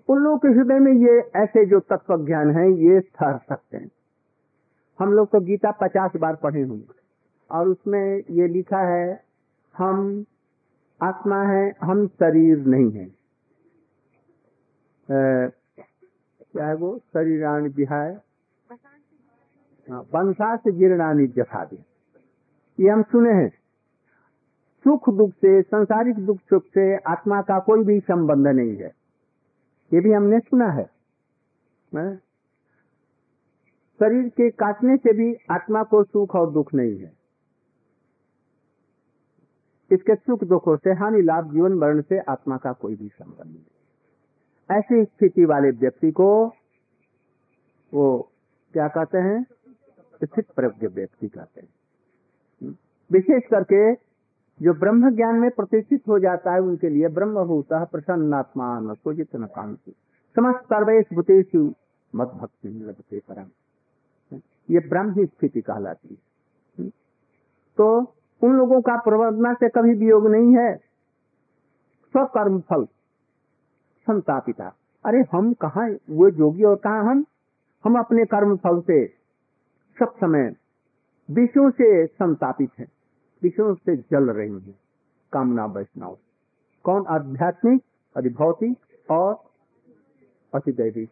उन 0.08 0.18
लोगों 0.18 0.38
के 0.38 0.48
हृदय 0.48 0.78
में 0.78 0.92
ये 0.92 1.18
ऐसे 1.36 1.64
जो 1.66 1.80
तत्व 1.80 2.24
ज्ञान 2.26 2.50
है 2.50 2.70
ये 2.72 3.00
ठहर 3.00 3.38
सकते 3.38 3.76
हैं। 3.76 3.90
हम 4.98 5.12
लोग 5.12 5.30
तो 5.30 5.40
गीता 5.40 5.70
पचास 5.70 6.10
बार 6.16 6.34
पढ़े 6.34 6.62
होंगे 6.62 6.94
और 7.50 7.68
उसमें 7.68 8.22
ये 8.30 8.46
लिखा 8.48 8.80
है 8.88 9.24
हम 9.74 10.24
आत्मा 11.00 11.42
है 11.42 11.72
हम 11.82 12.06
शरीर 12.06 12.66
नहीं 12.66 12.90
है। 12.92 13.08
क्या 15.08 16.66
है 16.66 16.74
वो? 16.74 16.98
शरीरान 16.98 17.66
विहाय। 17.68 18.16
वंशा 19.88 20.56
से 20.56 20.72
जीर्णानी 20.72 21.26
जथा 21.26 21.64
ये 22.80 22.88
हम 22.88 23.02
सुने 23.02 23.32
हैं। 23.32 23.48
सुख 24.84 25.10
दुख 25.10 25.30
से, 25.30 25.62
संसारिक 25.62 26.16
दुख 26.16 26.36
सुख 26.36 26.64
से 26.64 26.96
आत्मा 26.96 27.42
का 27.42 27.58
कोई 27.58 27.84
भी 27.84 28.00
संबंध 28.00 28.46
नहीं 28.46 28.76
है। 28.76 28.92
ये 29.94 30.00
भी 30.00 30.12
हमने 30.12 30.38
सुना 30.38 30.70
है। 30.70 30.84
शरीर 33.98 34.28
के 34.28 34.50
काटने 34.50 34.96
से 34.96 35.12
भी 35.12 35.34
आत्मा 35.50 35.82
को 35.82 36.04
सुख 36.04 36.34
और 36.34 36.50
दुख 36.50 36.74
नहीं 36.74 36.98
है। 36.98 37.12
इसके 39.90 40.14
सुख 40.14 40.44
दुखों 40.44 40.76
से, 40.76 40.90
हानि 40.90 41.22
लाभ, 41.22 41.52
जीवन 41.52 41.72
मरण 41.72 42.00
से 42.00 42.18
आत्मा 42.18 42.56
का 42.56 42.72
कोई 42.72 42.96
भी 42.96 43.08
संबंध 43.08 43.46
नहीं 43.46 43.64
ऐसी 44.70 45.04
स्थिति 45.04 45.44
वाले 45.44 45.70
व्यक्ति 45.70 46.10
को 46.10 46.52
वो 47.94 48.32
क्या 48.72 48.88
कहते 48.88 49.18
हैं? 49.18 49.46
स्थित 50.24 50.46
प्रज्ञ 50.56 50.86
व्यक्ति 50.86 51.28
कहते 51.28 51.60
हैं। 51.60 51.73
विशेष 53.12 53.42
करके 53.50 53.94
जो 54.62 54.74
ब्रह्म 54.74 55.10
ज्ञान 55.10 55.34
में 55.34 55.50
प्रतिष्ठित 55.50 56.02
हो 56.08 56.18
जाता 56.18 56.52
है 56.52 56.60
उनके 56.60 56.88
लिए 56.88 57.08
ब्रह्म 57.08 57.44
भूता 57.44 57.84
प्रसन्नात्मा 57.84 58.94
सोचित 58.94 59.36
न 59.36 59.46
कांति। 59.46 59.94
समस्त 60.36 60.64
सर्वेश 60.64 61.06
मत 62.14 62.28
भक्ति 62.28 62.68
लगते 62.68 63.22
परम। 63.28 63.46
ये 64.70 64.78
ब्रह्म 64.78 65.12
ही 65.12 65.26
स्थिति 65.26 65.60
कहलाती 65.60 66.08
है। 66.08 66.88
तो 67.76 68.14
उन 68.42 68.52
लोगों 68.52 68.80
का 68.80 68.96
परमात्मा 68.96 69.54
से 69.54 69.68
कभी 69.68 69.94
वियोग 69.94 70.26
नहीं 70.26 70.56
है। 70.56 70.76
स्वकर्म 72.12 72.60
फल, 72.60 72.84
संतापिता। 74.06 74.76
अरे 75.04 75.24
हम 75.32 75.52
कहा 75.52 75.86
वो 76.10 76.30
जोगी 76.30 76.64
और 76.64 76.76
कहा 76.76 77.00
हम? 77.00 77.24
हम 77.84 77.98
अपने 77.98 78.24
कर्म 78.24 78.56
फल 78.56 78.80
से 78.80 79.06
सब 79.98 80.14
समय 80.16 80.54
विषयों 81.28 81.70
से 81.70 82.06
संतापित 82.06 82.70
है, 82.78 82.86
विषयों 83.42 83.74
से 83.74 83.96
जल 83.96 84.30
रही 84.30 84.52
है, 84.52 84.74
कामना 85.32 85.66
वैष्णव। 85.66 86.16
कौन 86.84 87.04
आध्यात्मिक, 87.08 87.82
अधिभौतिक 88.16 89.10
और 89.10 89.42
अतिदैविक 90.52 91.10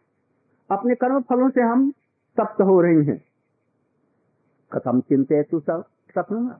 अपने 0.69 0.95
कर्म 0.95 1.21
फलों 1.21 1.49
से 1.49 1.61
हम 1.61 1.91
तप्त 2.37 2.61
हो 2.61 2.81
रही 2.81 3.05
हैं। 3.05 3.21
कथम 4.71 4.99
चिंते 5.01 5.41
तू 5.43 5.59
सब 5.59 5.83
सपना 6.09 6.59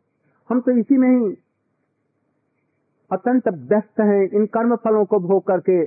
हम 0.49 0.61
तो 0.61 0.71
इसी 0.71 0.97
में 0.97 1.09
ही 1.09 1.37
अत्यंत 3.11 3.47
व्यस्त 3.47 3.99
हैं, 3.99 4.29
इन 4.29 4.45
कर्म 4.45 4.75
फलों 4.75 5.05
को 5.05 5.19
भोग 5.19 5.43
करके, 5.47 5.83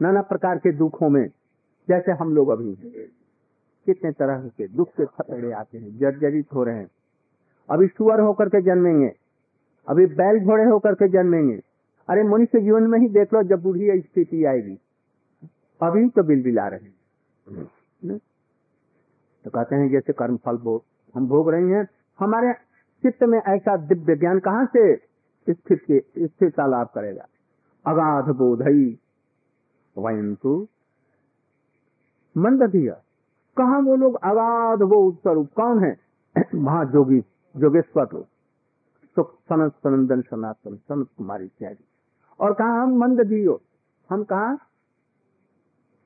नाना 0.00 0.22
प्रकार 0.22 0.58
के 0.58 0.72
दुखों 0.72 1.08
में, 1.08 1.26
जैसे 1.88 2.12
हम 2.12 2.34
लोग 2.34 2.48
अभी 2.48 2.72
कितने 3.86 4.10
तरह 4.12 4.48
के 4.48 4.66
दुख 4.68 4.88
के 4.90 5.04
थपेड़े 5.06 5.52
आते 5.52 5.78
हैं, 5.78 5.96
जर्जरित 5.98 6.52
हो 6.54 6.64
रहे 6.64 6.76
हैं। 6.76 6.90
अभी 7.68 7.86
सुअर 7.86 8.20
होकर 8.20 8.48
के 8.48 8.60
जन्मेंगे, 8.62 9.12
अभी 9.88 10.06
बैल 10.06 10.44
घोड़े 10.44 10.64
होकर 10.64 10.94
के 10.94 11.08
जन्मेंगे। 11.08 11.60
अरे 12.08 12.22
मनुष्य 12.22 12.60
जीवन 12.60 12.82
में 12.82 12.98
ही 12.98 13.08
देख 13.08 13.32
लो, 13.34 13.42
जब 13.42 13.62
बूढ़ी 13.62 14.00
स्थिति 14.00 14.44
आएगी, 14.44 14.78
अभी 15.80 16.08
तो 16.08 16.22
बिल 16.22 16.42
बिला 16.42 16.66
रहे 16.68 16.80
हैं। 16.80 18.18
तो 19.44 19.50
कहते 19.50 19.76
हैं, 19.76 19.90
जैसे 19.90 20.12
कर्म 20.12 20.36
फल 20.36 20.56
भोग 20.56 20.82
हम 21.14 21.26
भोग 21.28 21.50
रहे 21.50 21.68
हैं, 21.68 21.86
हमारे 22.18 22.52
चित्त 23.02 23.22
में 23.22 23.38
ऐसा 23.38 23.76
दिव्य 23.76 24.16
ज्ञान 24.16 24.38
कहाँ 24.38 24.66
से 24.66 24.94
स्थित 25.46 25.80
स्थिरता 26.18 26.66
लाभ 26.66 26.88
करेगा? 26.94 27.26
अगाध 27.84 28.28
बोधई 28.36 28.98
वयं 29.96 30.34
तो 30.34 30.60
मंदधिय 32.36 32.90
कहा 33.56 33.78
वो 33.78 33.96
लोग 33.96 34.14
अगाध 34.14 34.82
वो 34.82 35.12
स्वरूप 35.12 35.48
कौन 35.56 35.84
है? 35.84 35.96
महाजोगी 36.54 37.20
जोगेश्वर 37.56 38.08
लोग। 38.14 38.26
सुख 39.14 39.34
सनत 39.34 39.72
सनंदन 39.72 40.20
सनातन, 40.20 40.76
सनत 40.76 41.06
कुमारी 41.18 41.44
इत्यादि। 41.44 41.84
और 42.40 42.52
कहा 42.52 42.82
हम 42.82 42.96
मंद 42.96 43.20
दियो 43.20 43.60
हम 44.10 44.24
कहा? 44.24 44.54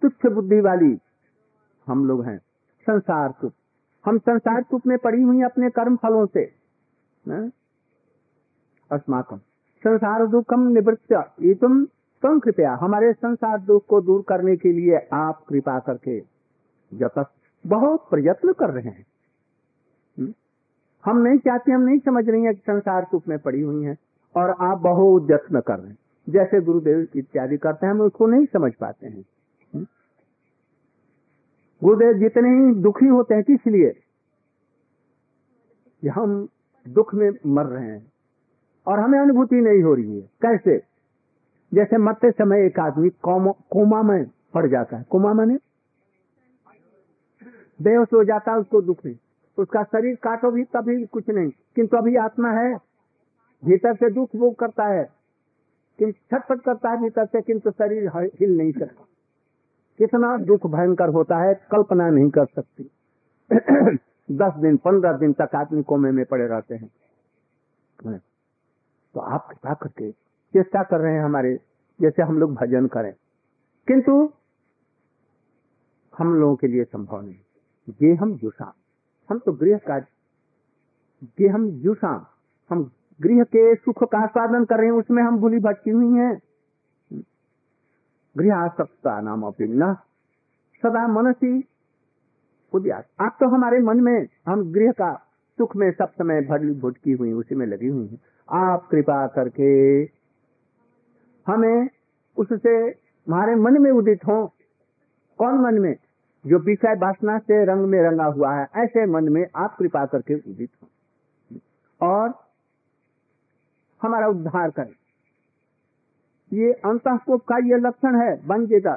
तुच्छ 0.02 0.26
बुद्धि 0.26 0.60
वाली 0.60 0.98
हम 1.86 2.04
लोग 2.06 2.24
हैं। 2.24 2.38
संसार 2.86 3.30
सुख 3.30 3.52
हम 4.06 4.18
संसार 4.18 4.62
सुख 4.62 4.86
में 4.86 4.98
पड़ी 4.98 5.22
हुई 5.22 5.42
अपने 5.42 5.70
कर्म 5.70 5.96
फलों 5.96 6.26
से। 6.26 6.44
अस्माकम 8.92 9.36
संसार 9.84 10.26
दुखम 10.26 10.60
निवृत्त। 10.60 11.12
ये 11.40 11.54
तुम 11.54 11.84
तुम 12.22 12.38
कृपया? 12.38 12.74
हमारे 12.74 13.12
संसार 13.12 13.60
दुख 13.60 13.86
को 13.86 14.00
दूर 14.00 14.24
करने 14.28 14.56
के 14.56 14.72
लिए 14.72 15.08
आप 15.12 15.44
कृपा 15.48 15.78
करके 15.78 16.20
जब 16.94 17.26
बहुत 17.66 18.06
प्रयत्न 18.10 18.52
कर 18.52 18.70
रहे 18.70 18.88
हैं। 18.88 19.06
हुँ? 20.18 20.32
हम 21.04 21.18
नहीं 21.18 21.38
चाहते, 21.38 21.72
हम 21.72 21.80
नहीं 21.80 21.98
समझ 21.98 22.28
रही 22.28 22.42
हैं 22.42 22.54
कि 22.54 22.60
संसार 22.60 23.04
सुख 23.04 23.28
में 23.28 23.38
पड़ी 23.38 23.62
हुई 23.62 23.84
हैं 23.84 23.98
और 24.36 24.50
आप 24.50 24.78
बहुत 24.78 25.30
यत्न 25.30 25.60
कर 25.60 25.78
रहे 25.78 25.90
हैं। 25.90 25.98
जैसे 26.28 26.60
गुरुदेव 26.60 27.06
इत्यादि 27.16 27.56
करते 27.56 27.86
हैं, 27.86 27.92
हम 27.92 28.00
उसको 28.00 28.26
नहीं 28.26 28.46
समझ 28.46 28.72
पाते 28.74 29.06
हैं। 29.06 29.24
गुरुदेव 31.84 32.12
जितने 32.12 32.48
ही 32.48 32.74
दुखी 32.74 33.06
होते 33.06 33.34
हैं, 33.34 33.44
किस 33.44 33.66
लिए? 33.66 34.02
हम 36.08 36.48
दुख 36.88 37.14
में 37.14 37.30
मर 37.46 37.66
रहे 37.66 37.86
हैं 37.86 38.12
और 38.86 38.98
हमें 39.00 39.18
अनुभूति 39.18 39.56
नहीं 39.56 39.82
हो 39.82 39.94
रही 39.94 40.20
है। 40.20 40.30
कैसे? 40.42 40.82
जैसे 41.74 41.98
मरते 41.98 42.30
समय 42.30 42.66
एक 42.66 42.78
आदमी 42.80 43.10
कोमा 43.70 44.02
में 44.02 44.24
पड़ 44.54 44.66
जाता 44.66 44.96
है। 44.96 45.04
कोमा 45.10 45.32
मैंने? 45.32 45.58
बेहोश 47.82 48.08
हो 48.12 48.24
जाता 48.24 48.52
है, 48.52 48.58
उसको 48.58 48.82
दुख 48.82 48.96
नहीं। 49.04 49.16
उसका 49.58 49.82
शरीर 49.82 50.16
काटो 50.16 50.50
भी, 50.50 50.64
तभी 50.64 51.06
कुछ 51.06 51.28
नहीं। 51.28 51.50
किंतु 51.76 51.96
अभी 51.96 52.16
आत्मा 52.16 52.52
है, 52.52 52.74
भीतर 53.64 53.94
से 53.94 54.10
दुख 54.10 54.28
वो 54.36 54.50
करता 54.50 54.84
है 54.84 55.16
किंतु 55.98 56.36
छटपट 56.36 56.60
करता 56.60 56.90
है 56.90 57.02
भीतर 57.02 57.26
से, 57.26 57.42
किंतु 57.42 57.70
शरीर 57.70 58.30
हिल 58.40 58.58
नहीं 58.58 58.72
सकता। 58.72 59.06
कितना 59.98 60.36
दुख 60.36 60.66
भयंकर 60.66 61.08
होता 61.08 61.38
है, 61.38 61.54
कल्पना 61.54 62.10
नहीं 62.10 62.30
कर 62.30 62.46
सकती। 62.46 62.90
दस 64.30 64.52
दिन, 64.52 64.76
पंद्रह 64.76 65.12
दिन 65.12 65.32
तक 65.32 65.50
आदमी 65.54 65.82
कोमे 65.82 66.10
में 66.10 66.24
पड़े 66.24 66.46
रहते 66.46 66.74
हैं। 66.74 66.90
तो 69.14 69.20
आप 69.20 69.46
कृपा 69.46 69.74
करके 69.74 70.12
चेष्टा 70.52 70.82
कर 70.82 71.00
रहे 71.00 71.14
हैं 71.14 71.24
हमारे, 71.24 71.60
जैसे 72.00 72.22
हम 72.22 72.38
लोग 72.38 72.54
भजन 72.54 72.86
करें। 72.86 73.14
किंतु 73.86 74.32
हम 76.18 76.34
लोगों 76.34 76.56
के 76.56 76.66
लिए 76.66 76.84
संभव 76.84 77.20
नहीं। 77.20 77.45
ये 77.88 78.14
हम 78.14 78.34
जुसाम 78.36 78.72
हम 79.30 79.38
तो 79.38 79.52
गृह 79.52 79.78
का 79.88 79.96
ये 81.40 81.48
हम 81.48 81.68
जुसाम 81.82 82.24
हम 82.70 82.90
गृह 83.20 83.42
के 83.44 83.74
सुख 83.74 84.02
का 84.04 84.18
आस्वादन 84.18 84.64
कर 84.64 84.76
रहे 84.76 84.86
हैं, 84.86 84.92
उसमें 84.92 85.22
हम 85.22 85.38
भूली 85.38 85.58
भटकी 85.58 85.90
हुई 85.90 86.12
हैं। 86.14 86.40
गृह 88.36 88.54
आसक्ता 88.54 89.20
नाम 89.20 89.42
अभिन्न 89.42 89.94
सदा 90.82 91.06
मनसी 91.08 91.64
उद्यास। 92.72 93.04
आप 93.20 93.36
तो 93.40 93.48
हमारे 93.48 93.78
मन 93.78 94.00
में, 94.00 94.26
हम 94.46 94.72
गृह 94.72 94.92
का 94.92 95.12
सुख 95.58 95.76
में 95.76 95.90
सब 95.92 96.10
समय 96.10 96.40
भरी 96.40 96.72
भुटकी 96.72 97.12
हुई, 97.12 97.32
उसी 97.32 97.54
में 97.54 97.66
लगी 97.66 97.86
हुई 97.86 98.06
हैं। 98.06 98.20
आप 98.48 98.88
कृपा 98.90 99.26
करके 99.26 99.70
हमें 101.46 101.88
उससे 102.36 102.76
हमारे 103.26 103.54
मन 103.54 103.80
में 103.82 103.90
उदित 103.90 104.24
हो। 104.26 104.46
कौन 105.38 105.58
मन 105.60 105.78
में? 105.80 105.94
जो 106.46 106.58
विषय 106.58 106.94
वासना 106.94 107.38
से 107.38 107.64
रंग 107.64 107.80
में 107.80 108.02
रंगा 108.02 108.24
हुआ 108.24 108.54
है, 108.54 108.68
ऐसे 108.76 109.06
मन 109.06 109.28
में 109.28 109.46
आप 109.56 109.76
कृपा 109.78 110.06
करके 110.06 110.34
उदित 110.34 110.70
हो। 110.82 110.88
और 112.02 112.34
हमारा 114.02 114.28
उद्धार 114.28 114.70
करें। 114.70 114.94
ये 116.52 116.72
अंतकोप 116.72 117.44
का 117.44 117.56
ये 117.56 117.76
लक्षण 117.76 118.20
है 118.20 118.46
बंजेदा 118.46 118.92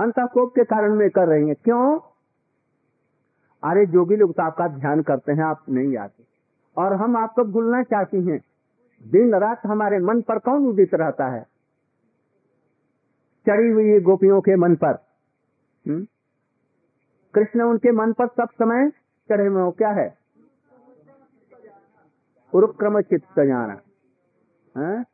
अंतकोप 0.00 0.54
के 0.54 0.64
कारण 0.64 0.94
में 0.94 1.10
कर 1.10 1.28
रही 1.28 1.48
है। 1.48 1.54
क्यों? 1.54 2.00
अरे, 3.64 3.86
जोगी 3.86 4.16
लोग 4.16 4.34
तो 4.34 4.42
आपका 4.42 4.68
ध्यान 4.68 5.02
करते 5.02 5.32
हैं, 5.32 5.44
आप 5.44 5.64
नहीं 5.68 5.96
आते। 5.96 6.24
और 6.76 6.92
हम 6.92 7.16
आपको 7.16 7.44
भूलना 7.44 7.82
चाहती 7.82 8.24
हैं। 8.24 8.40
दिन 9.10 9.34
रात 9.34 9.66
हमारे 9.66 9.98
मन 9.98 10.20
पर 10.20 10.38
कौन 10.38 10.66
उदित 10.66 10.94
रहता 10.94 11.28
है? 11.28 11.46
चढ़ी 13.48 13.70
हुई 13.70 14.00
गोपियों 14.00 14.40
के 14.40 14.56
मन 14.56 14.74
पर। 14.74 15.06
हुँ? 15.88 16.06
कृष्ण 17.34 17.62
उनके 17.62 17.92
मन 17.92 18.12
पर 18.12 18.26
सब 18.26 18.48
समय 18.52 18.90
चढ़े 19.28 19.46
हुए 19.46 19.72
क्या 19.72 19.90
है? 19.90 20.18
उरुक्रम 22.54 23.00
चित्त 23.00 23.40
जाना। 23.40 23.80
है? 24.78 25.04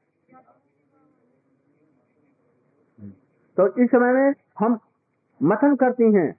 तो 3.57 3.83
इस 3.85 3.91
समय 3.91 4.13
में 4.13 4.35
हम 4.59 4.79
मथन 5.43 5.77
करती 5.77 6.13
हैं। 6.13 6.37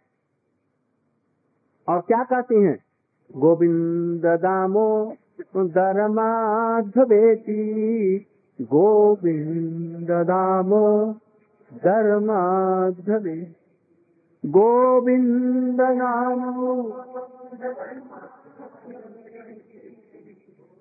और 1.87 2.01
क्या 2.01 2.23
कहती 2.23 2.63
हैं? 2.63 2.83
गोविंद 3.37 4.25
दामो 4.25 5.15
धर्माधवेती। 5.57 6.91
गोविंद 8.61 10.11
दामो 10.11 11.13
धर्माधवे 11.73 13.60
गोविंद 14.45 15.81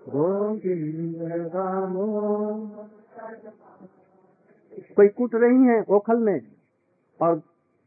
गोविंद 0.09 1.17
दामो 1.53 2.53
कोई 4.97 5.09
कूट 5.09 5.35
रही 5.35 5.65
है 5.65 5.85
ओखल 5.89 6.17
में? 6.17 6.41
और 7.21 7.39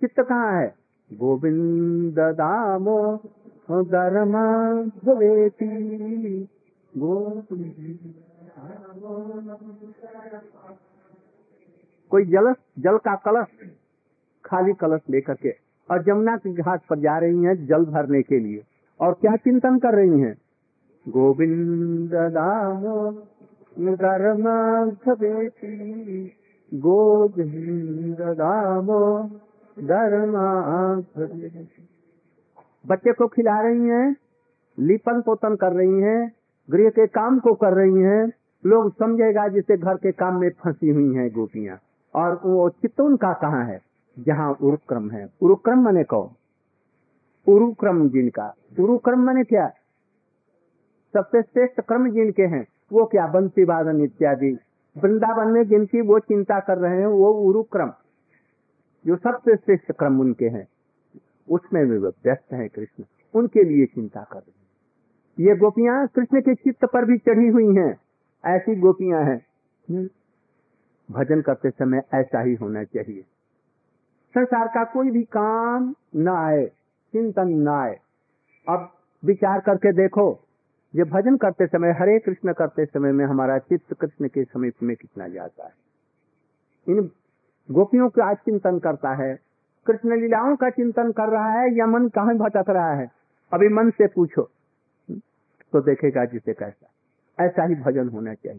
चित्त 0.02 0.20
कहाँ 0.20 0.62
है? 0.62 0.76
गोविंद 1.14 2.16
दामो 2.20 3.18
धर्मा 3.72 4.74
भवेती 5.06 6.48
कोई 12.10 12.26
जलस, 12.26 12.56
जल 12.80 12.98
का 12.98 13.16
कलश, 13.16 13.48
खाली 14.46 14.74
कलश 14.74 15.02
लेकर 15.10 15.34
के 15.34 15.63
और 15.92 16.04
जमुना 16.04 16.38
के 16.38 16.54
घाट 16.54 16.82
पर 16.90 17.00
जा 17.00 17.18
रही 17.18 17.44
हैं 17.44 17.66
जल 17.66 17.86
भरने 17.86 18.22
के 18.22 18.40
लिए। 18.40 18.64
और 19.00 19.14
क्या 19.14 19.36
चिंतन 19.36 19.80
कर 19.80 19.96
रही 19.96 20.20
हैं? 20.20 20.36
गोविंद 21.10 22.12
दामो 22.14 23.12
धर्मा 23.80 24.86
गोविंद 26.74 27.70
बच्चे 32.88 33.14
को 33.14 33.28
खिला 33.28 33.62
रही 33.62 33.88
हैं, 33.88 34.16
लिपन 34.80 35.22
पोतन 35.22 35.56
कर 35.56 35.72
रही 35.72 36.02
हैं, 36.02 36.32
गृह 36.72 36.90
के 36.90 37.08
काम 37.08 37.40
को 37.40 37.54
कर 37.54 37.74
रही 37.74 37.96
हैं। 37.96 38.32
लोग 38.66 38.96
समझेगा 39.00 39.48
जिसे 39.48 39.78
घर 39.78 39.96
के 39.96 40.12
काम 40.12 40.40
में 40.40 40.50
फंसी 40.50 40.90
हुई 40.90 41.16
हैं 41.16 41.32
गोपियाँ। 41.32 41.78
और 42.16 42.42
वो 42.46 42.70
चित्त 42.70 43.02
उनका 43.02 43.34
कहाँ 43.34 43.66
है? 43.66 43.93
जहाँ 44.20 44.54
उरुक्रम 44.62 45.12
है। 45.12 45.30
उरुक्रम 45.42 45.80
मने 45.82 46.04
कहो 46.04 46.34
उरुक्रम 47.48 48.10
जिनका 48.10 48.56
उरुक्रम 48.80 49.20
मने 49.20 49.44
क्या? 49.44 49.68
सबसे 51.14 51.42
श्रेष्ठ 51.42 51.82
क्रम 51.82 52.12
जिनके 52.12 52.44
हैं। 52.44 52.68
वो 52.94 53.06
क्या? 53.06 53.28
बंसी 53.28 53.64
वादन 53.64 54.04
इत्यादि। 54.04 54.58
वृंदावन 54.98 55.48
में 55.48 55.68
जिनकी 55.68 56.02
वो 56.02 56.20
चिंता 56.20 56.60
कर 56.60 56.78
रहे 56.78 57.00
हैं, 57.00 57.08
वो 57.08 57.32
उरुक्रम। 57.32 57.92
जो 59.06 59.16
सबसे 59.16 59.56
श्रेष्ठ 59.56 59.92
क्रम 59.92 60.20
उनके 60.20 60.46
हैं। 60.46 60.68
उसमें 61.50 61.88
भी 61.88 61.98
व्यस्त 61.98 62.54
है 62.54 62.68
कृष्ण। 62.68 63.04
उनके 63.36 63.64
लिए 63.64 63.86
चिंता 63.86 64.28
कर 64.32 64.40
रहे 64.40 64.52
हैं। 64.52 64.64
ये 65.50 65.56
गोपियाँ 65.56 66.08
कृष्ण 66.08 66.42
के 66.42 66.56
चित्त 66.56 66.86
पर 66.86 67.06
भी 67.06 67.18
चढ़ी 67.18 67.48
हुई 67.48 67.76
हैं। 67.76 68.00
ऐसी 68.46 68.76
गोपियाँ 68.76 69.22
हैं। 69.24 69.46
भजन 71.12 71.42
करते 71.42 71.70
समय 71.70 72.02
ऐसा 72.14 72.42
ही 72.42 72.56
होना 72.56 72.84
चाहिए। 72.84 73.26
संसार 74.36 74.68
का 74.68 74.84
कोई 74.84 75.12
भी 75.12 75.24
काम 75.24 75.96
न 76.16 76.28
आए, 76.28 76.66
चिंतन 77.12 77.48
न 77.48 77.68
आए। 77.68 78.00
अब 78.70 78.94
विचार 79.26 79.60
करके 79.60 79.94
देखो, 79.94 80.40
ये 80.96 81.04
भजन 81.04 81.38
करते 81.38 81.68
समय, 81.68 81.92
हरे 81.92 82.20
कृष्ण 82.20 82.54
करते 82.54 82.86
समय 82.86 83.12
में 83.12 83.26
हमारा 83.26 83.58
चित्त 83.58 83.94
कृष्ण 83.94 84.28
के 84.28 84.44
समीप 84.44 84.74
में 84.84 84.96
कितना 84.96 85.28
जाता 85.28 85.64
है। 85.64 85.74
इन 86.88 87.12
गोपियों 87.72 88.10
का 88.10 88.26
आज 88.26 88.38
चिंतन 88.38 88.80
करता 88.80 89.14
है, 89.14 89.40
कृष्ण 89.88 90.22
लीलाओं 90.22 90.56
का 90.56 90.70
चिंतन 90.70 91.12
कर 91.12 91.30
रहा 91.30 91.52
है 91.52 91.76
या 91.76 91.86
मन 91.86 92.08
कहाँ 92.08 92.36
भटक 92.36 92.66
रहा 92.70 92.94
है? 92.94 93.12
अभी 93.54 93.70
मन 93.70 93.90
से 93.90 94.08
पूछो। 94.08 94.50
तो 95.74 95.82
देखेगा 95.82 96.26
जिसे 96.26 96.54
कैसा। 96.54 96.90
ऐसा 97.46 97.64
ही 97.64 97.76
भजन 97.76 98.10
होना 98.10 98.34
चाहिए। 98.34 98.52